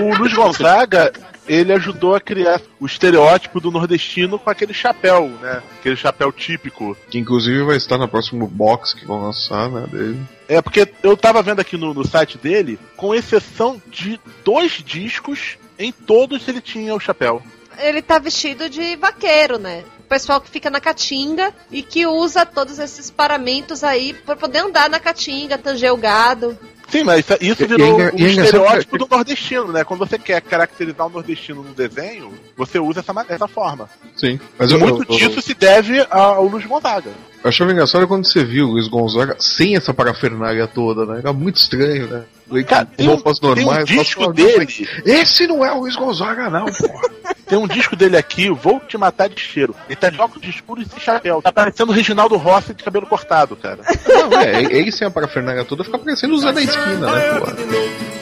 [0.00, 1.12] o Luiz Gonzaga,
[1.48, 5.62] ele ajudou a criar o estereótipo do nordestino com aquele chapéu, né?
[5.78, 6.96] Aquele chapéu típico.
[7.10, 10.20] Que inclusive vai estar no próximo box que vão lançar, né, dele.
[10.48, 15.56] É, porque eu tava vendo aqui no, no site dele, com exceção de dois discos,
[15.80, 17.42] em todos ele tinha o chapéu.
[17.78, 19.82] Ele tá vestido de vaqueiro, né?
[20.00, 24.58] O pessoal que fica na caatinga e que usa todos esses paramentos aí pra poder
[24.58, 26.58] andar na caatinga, tanger o gado.
[26.90, 29.84] Sim, mas isso, virou o e ainda estereótipo do nordestino, né?
[29.84, 33.88] Quando você quer caracterizar o nordestino no desenho, você usa essa, essa forma.
[34.16, 34.40] Sim.
[34.58, 37.12] Mas e eu, muito eu- eu- disso se deve ao Luiz Gonzaga.
[37.42, 41.18] Eu achava engraçado quando você viu o Luiz Gonzaga sem essa parafernália toda, né?
[41.20, 42.22] Era muito estranho, né?
[42.50, 43.84] Ele Cara, com tem um- roupas tem um normais.
[43.86, 44.66] disco só- dele.
[45.04, 47.10] Esse não é o Luiz Gonzaga, não, porra.
[47.50, 49.74] Tem um disco dele aqui, Vou Te Matar de Cheiro.
[49.88, 51.42] Ele tá de óculos escuros e sem chapéu.
[51.42, 53.80] Tá parecendo o Reginaldo Rossi de cabelo cortado, cara.
[54.06, 57.46] Não, é, ele sem a parafernália toda fica parecendo o Zé da esquina, né, pô?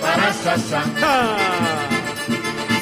[0.03, 1.37] Ah,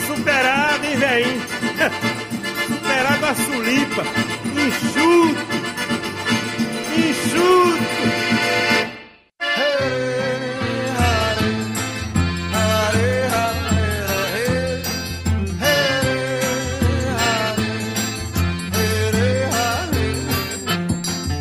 [0.07, 1.27] superado, hein, velho?
[2.69, 4.03] Superado a sulipa.
[4.55, 5.56] Enxuto.
[7.37, 7.77] Enxuto.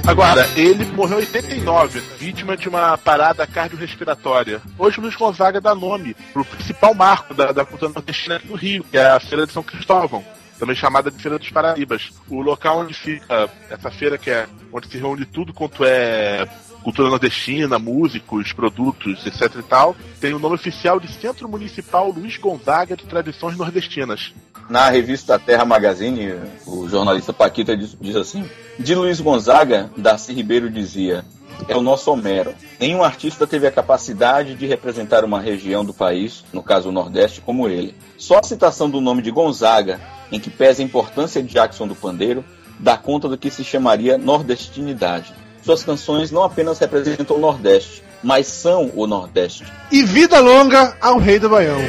[0.08, 4.62] Agora, ele morreu em 89, vítima de uma parada cardiorrespiratória.
[4.78, 8.98] Hoje Luiz Gonzaga dá nome pro principal marco da, da cultura nordestina no Rio, que
[8.98, 10.24] é a Feira de São Cristóvão.
[10.60, 12.12] Também chamada de Feira dos Paraíbas.
[12.30, 16.48] O local onde fica essa feira, que é onde se reúne tudo quanto é
[16.86, 22.38] cultura nordestina, músicos, produtos, etc e tal, tem o nome oficial de Centro Municipal Luiz
[22.38, 24.36] Gonzaga de Tradições Nordestinas.
[24.70, 26.36] Na revista Terra Magazine,
[26.66, 28.48] o jornalista Paquita diz, diz assim:
[28.80, 31.26] De Luiz Gonzaga, Darcy Ribeiro dizia:
[31.68, 32.54] É o nosso Homero.
[32.80, 37.42] Nenhum artista teve a capacidade de representar uma região do país, no caso o Nordeste,
[37.42, 37.96] como ele.
[38.18, 40.00] Só a citação do nome de Gonzaga,
[40.32, 42.44] em que pesa a importância de Jackson do Pandeiro,
[42.80, 45.34] dá conta do que se chamaria nordestinidade.
[45.64, 49.66] Suas canções não apenas representam o Nordeste, mas são o Nordeste.
[49.92, 51.80] E vida longa ao rei do Baião.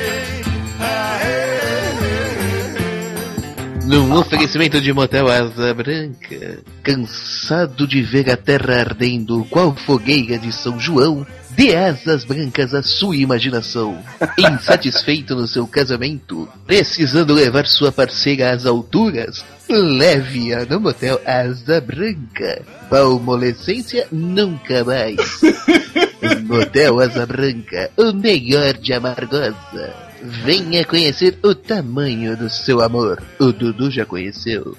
[3.87, 10.51] Num oferecimento de motel Asa Branca, cansado de ver a terra ardendo qual fogueira de
[10.51, 14.03] São João, dê asas brancas à sua imaginação.
[14.37, 22.63] Insatisfeito no seu casamento, precisando levar sua parceira às alturas, leve-a no motel Asa Branca.
[22.91, 25.17] Palmolescência nunca mais.
[26.43, 30.06] motel Asa Branca, o melhor de Amargosa.
[30.23, 33.23] Venha conhecer o tamanho do seu amor.
[33.39, 34.77] O Dudu já conheceu.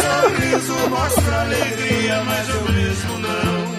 [0.00, 2.60] sorriso mostra alegria, mas eu
[3.18, 3.70] não.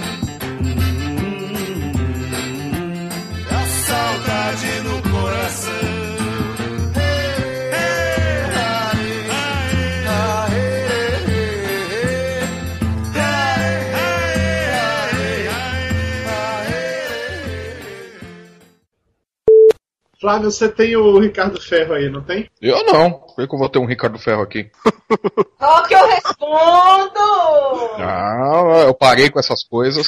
[3.49, 6.00] A saudade no coração.
[20.21, 22.47] Flávio, você tem o Ricardo Ferro aí, não tem?
[22.61, 23.11] Eu não.
[23.11, 24.69] Por que que eu vou ter um Ricardo Ferro aqui?
[25.57, 27.19] Qual que eu respondo?
[27.97, 30.07] Ah, eu parei com essas coisas.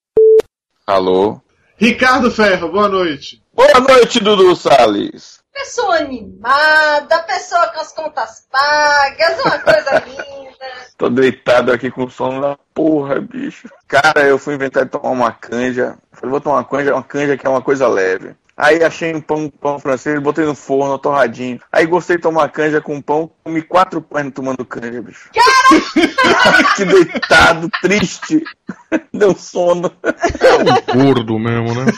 [0.86, 1.42] Alô?
[1.76, 3.42] Ricardo Ferro, boa noite.
[3.52, 5.40] Boa noite, Dudu Salles.
[5.52, 10.66] Pessoa animada, pessoa com as contas pagas, uma coisa linda.
[10.96, 13.68] Tô deitado aqui com sono da porra, bicho.
[13.86, 15.98] Cara, eu fui inventar de tomar uma canja.
[16.12, 18.34] Falei, vou tomar uma canja, uma canja que é uma coisa leve.
[18.56, 21.60] Aí achei um pão, pão francês, botei no forno, torradinho.
[21.70, 25.28] Aí gostei de tomar canja com pão, comi quatro pães tomando canja, bicho.
[26.74, 28.42] que deitado, triste.
[29.12, 29.92] Deu sono.
[30.02, 31.92] É um gordo mesmo, né?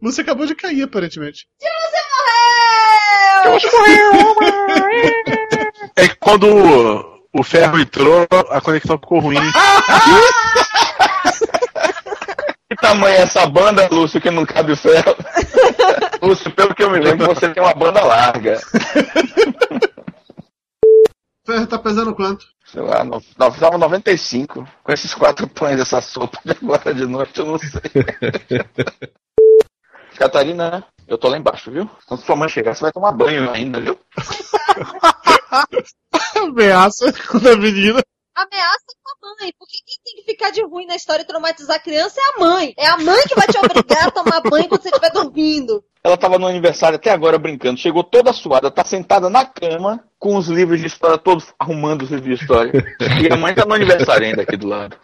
[0.00, 1.46] Você acabou de cair, aparentemente.
[3.44, 4.36] Você morreu!
[5.96, 9.36] É que quando o ferro entrou, a conexão ficou ruim.
[12.80, 15.14] Que tamanho é essa banda, Lúcio, que não cabe ferro?
[16.22, 18.58] Lúcio, pelo que eu me lembro, você tem uma banda larga.
[21.44, 22.46] Ferro tá pesando quanto?
[22.64, 24.66] Sei lá, no, no, tava 95.
[24.82, 27.82] Com esses quatro pães dessa sopa de agora de noite, eu não sei.
[30.16, 30.86] Catarina?
[31.06, 31.90] Eu tô lá embaixo, viu?
[32.06, 33.98] Quando sua mãe chegar, você vai tomar banho ainda, viu?
[36.36, 38.00] Ameaça da menina.
[38.36, 41.76] Ameaça com a mãe, porque quem tem que ficar de ruim na história e traumatizar
[41.76, 42.74] a criança é a mãe.
[42.76, 45.84] É a mãe que vai te obrigar a tomar banho quando você estiver dormindo.
[46.02, 47.78] Ela tava no aniversário até agora brincando.
[47.78, 52.10] Chegou toda suada, tá sentada na cama, com os livros de história todos arrumando os
[52.10, 52.72] livros de história.
[53.22, 54.96] E a mãe tá no aniversário ainda aqui do lado.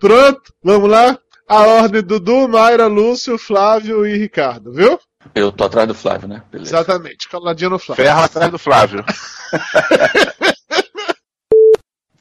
[0.00, 1.16] Pronto, vamos lá.
[1.48, 4.98] A ordem Dudu, Mayra, Lúcio, Flávio e Ricardo, viu?
[5.34, 6.42] Eu tô atrás do Flávio, né?
[6.50, 6.76] Beleza.
[6.76, 8.04] Exatamente, coladinho no Flávio.
[8.04, 9.04] Ferro atrás do Flávio.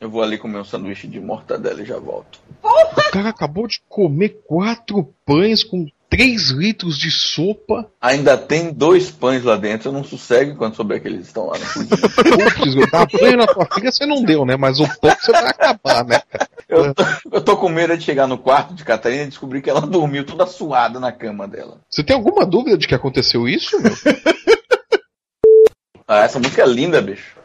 [0.02, 2.40] Eu vou ali comer um sanduíche de mortadela e já volto.
[2.64, 7.88] O cara acabou de comer quatro pães com 3 litros de sopa.
[8.02, 11.54] Ainda tem dois pães lá dentro, eu não sossego enquanto souber que eles estão lá
[11.60, 14.58] no Putz, eu dar banho na tua filha você não deu, né?
[14.58, 16.20] Mas o pão você vai acabar, né?
[16.68, 19.70] Eu tô, eu tô com medo de chegar no quarto de Catarina e descobrir que
[19.70, 21.78] ela dormiu toda suada na cama dela.
[21.88, 23.94] Você tem alguma dúvida de que aconteceu isso, meu?
[26.08, 27.36] Ah, essa música é linda, bicho.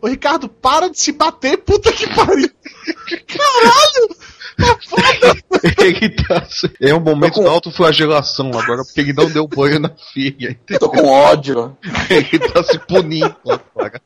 [0.00, 2.50] Ô Ricardo, para de se bater, puta que pariu.
[3.26, 4.16] Caralho!
[4.56, 5.84] Tá foda!
[5.84, 6.46] Ele tá.
[6.80, 10.58] É um momento de autoflagelação agora, porque ele não deu banho na filha.
[10.78, 11.76] Tô com ódio.
[12.10, 14.00] Ele tá se punindo agora.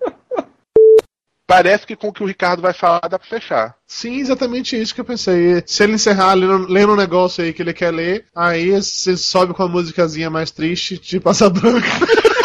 [1.49, 3.74] Parece que com o que o Ricardo vai falar dá pra fechar.
[3.86, 5.62] Sim, exatamente isso que eu pensei.
[5.66, 9.55] Se ele encerrar lendo, lendo um negócio aí que ele quer ler, aí você sobe
[9.55, 11.89] com a musicazinha mais triste de Passa Branca.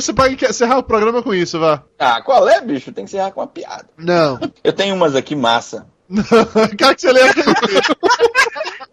[0.00, 1.82] Você pode encerrar o programa com isso, vá.
[1.98, 2.92] Ah, qual é, bicho?
[2.92, 3.86] Tem que encerrar com uma piada.
[3.96, 4.38] Não.
[4.62, 5.86] Eu tenho umas aqui massa.
[6.76, 7.32] Quero que você leia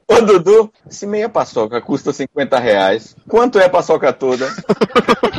[0.08, 4.50] Ô, Dudu, se meia paçoca custa 50 reais, quanto é a paçoca toda?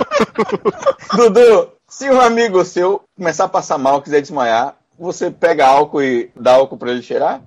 [1.15, 6.31] Dudu, se um amigo seu começar a passar mal, quiser desmaiar, você pega álcool e
[6.35, 7.43] dá álcool pra ele cheirar?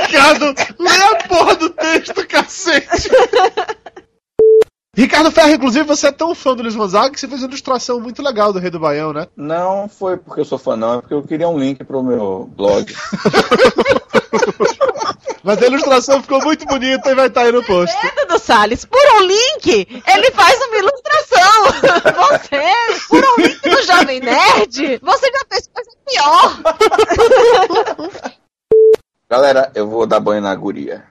[0.00, 3.10] Ricardo, lê a porra do texto, cacete!
[4.96, 8.00] Ricardo Ferro, inclusive, você é tão fã do Luiz Gonzaga que você fez uma ilustração
[8.00, 9.26] muito legal do Rei do Baião, né?
[9.36, 12.48] Não foi porque eu sou fã, não, é porque eu queria um link pro meu
[12.56, 12.94] blog.
[15.42, 17.94] Mas a ilustração ficou muito bonita e vai estar aí no post.
[18.16, 21.14] Dudu Salles, por um link, ele faz uma ilustração.
[22.40, 22.62] Você,
[23.08, 26.60] por um link do Jovem Nerd, você já fez coisa pior.
[29.28, 31.04] Galera, eu vou dar banho na guria.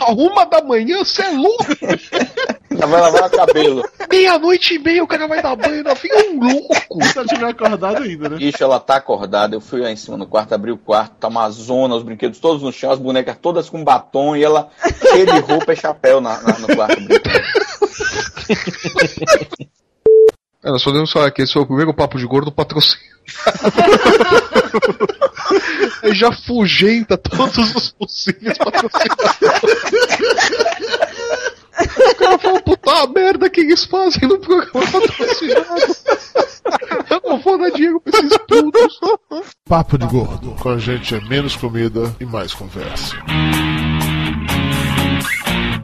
[0.00, 1.64] A uma da manhã, você é louco!
[2.70, 3.82] Ela vai lavar o cabelo.
[4.10, 7.02] Meia-noite e meia o cara vai dar banho na filha, é um louco!
[7.04, 8.36] Se ela tiver acordado ainda, né?
[8.36, 9.56] Bicho, ela tá acordada.
[9.56, 12.38] Eu fui lá em cima no quarto, abri o quarto, tá uma zona, os brinquedos
[12.38, 14.68] todos no chão, as bonecas todas com batom e ela
[15.10, 16.98] cheia de roupa e chapéu na, na- no quarto.
[20.60, 23.00] É, nós podemos falar que esse foi o primeiro papo de gordo patrocínio.
[26.14, 29.38] Já fugenta todos os possíveis patrocinadores.
[32.18, 35.96] Cara fala, puta merda que eles fazem no programa patrocinado.
[37.10, 39.00] Eu não vou dar dinheiro pra esses putos.
[39.68, 40.50] Papo de Gordo.
[40.60, 43.14] Com a gente é menos comida e mais conversa.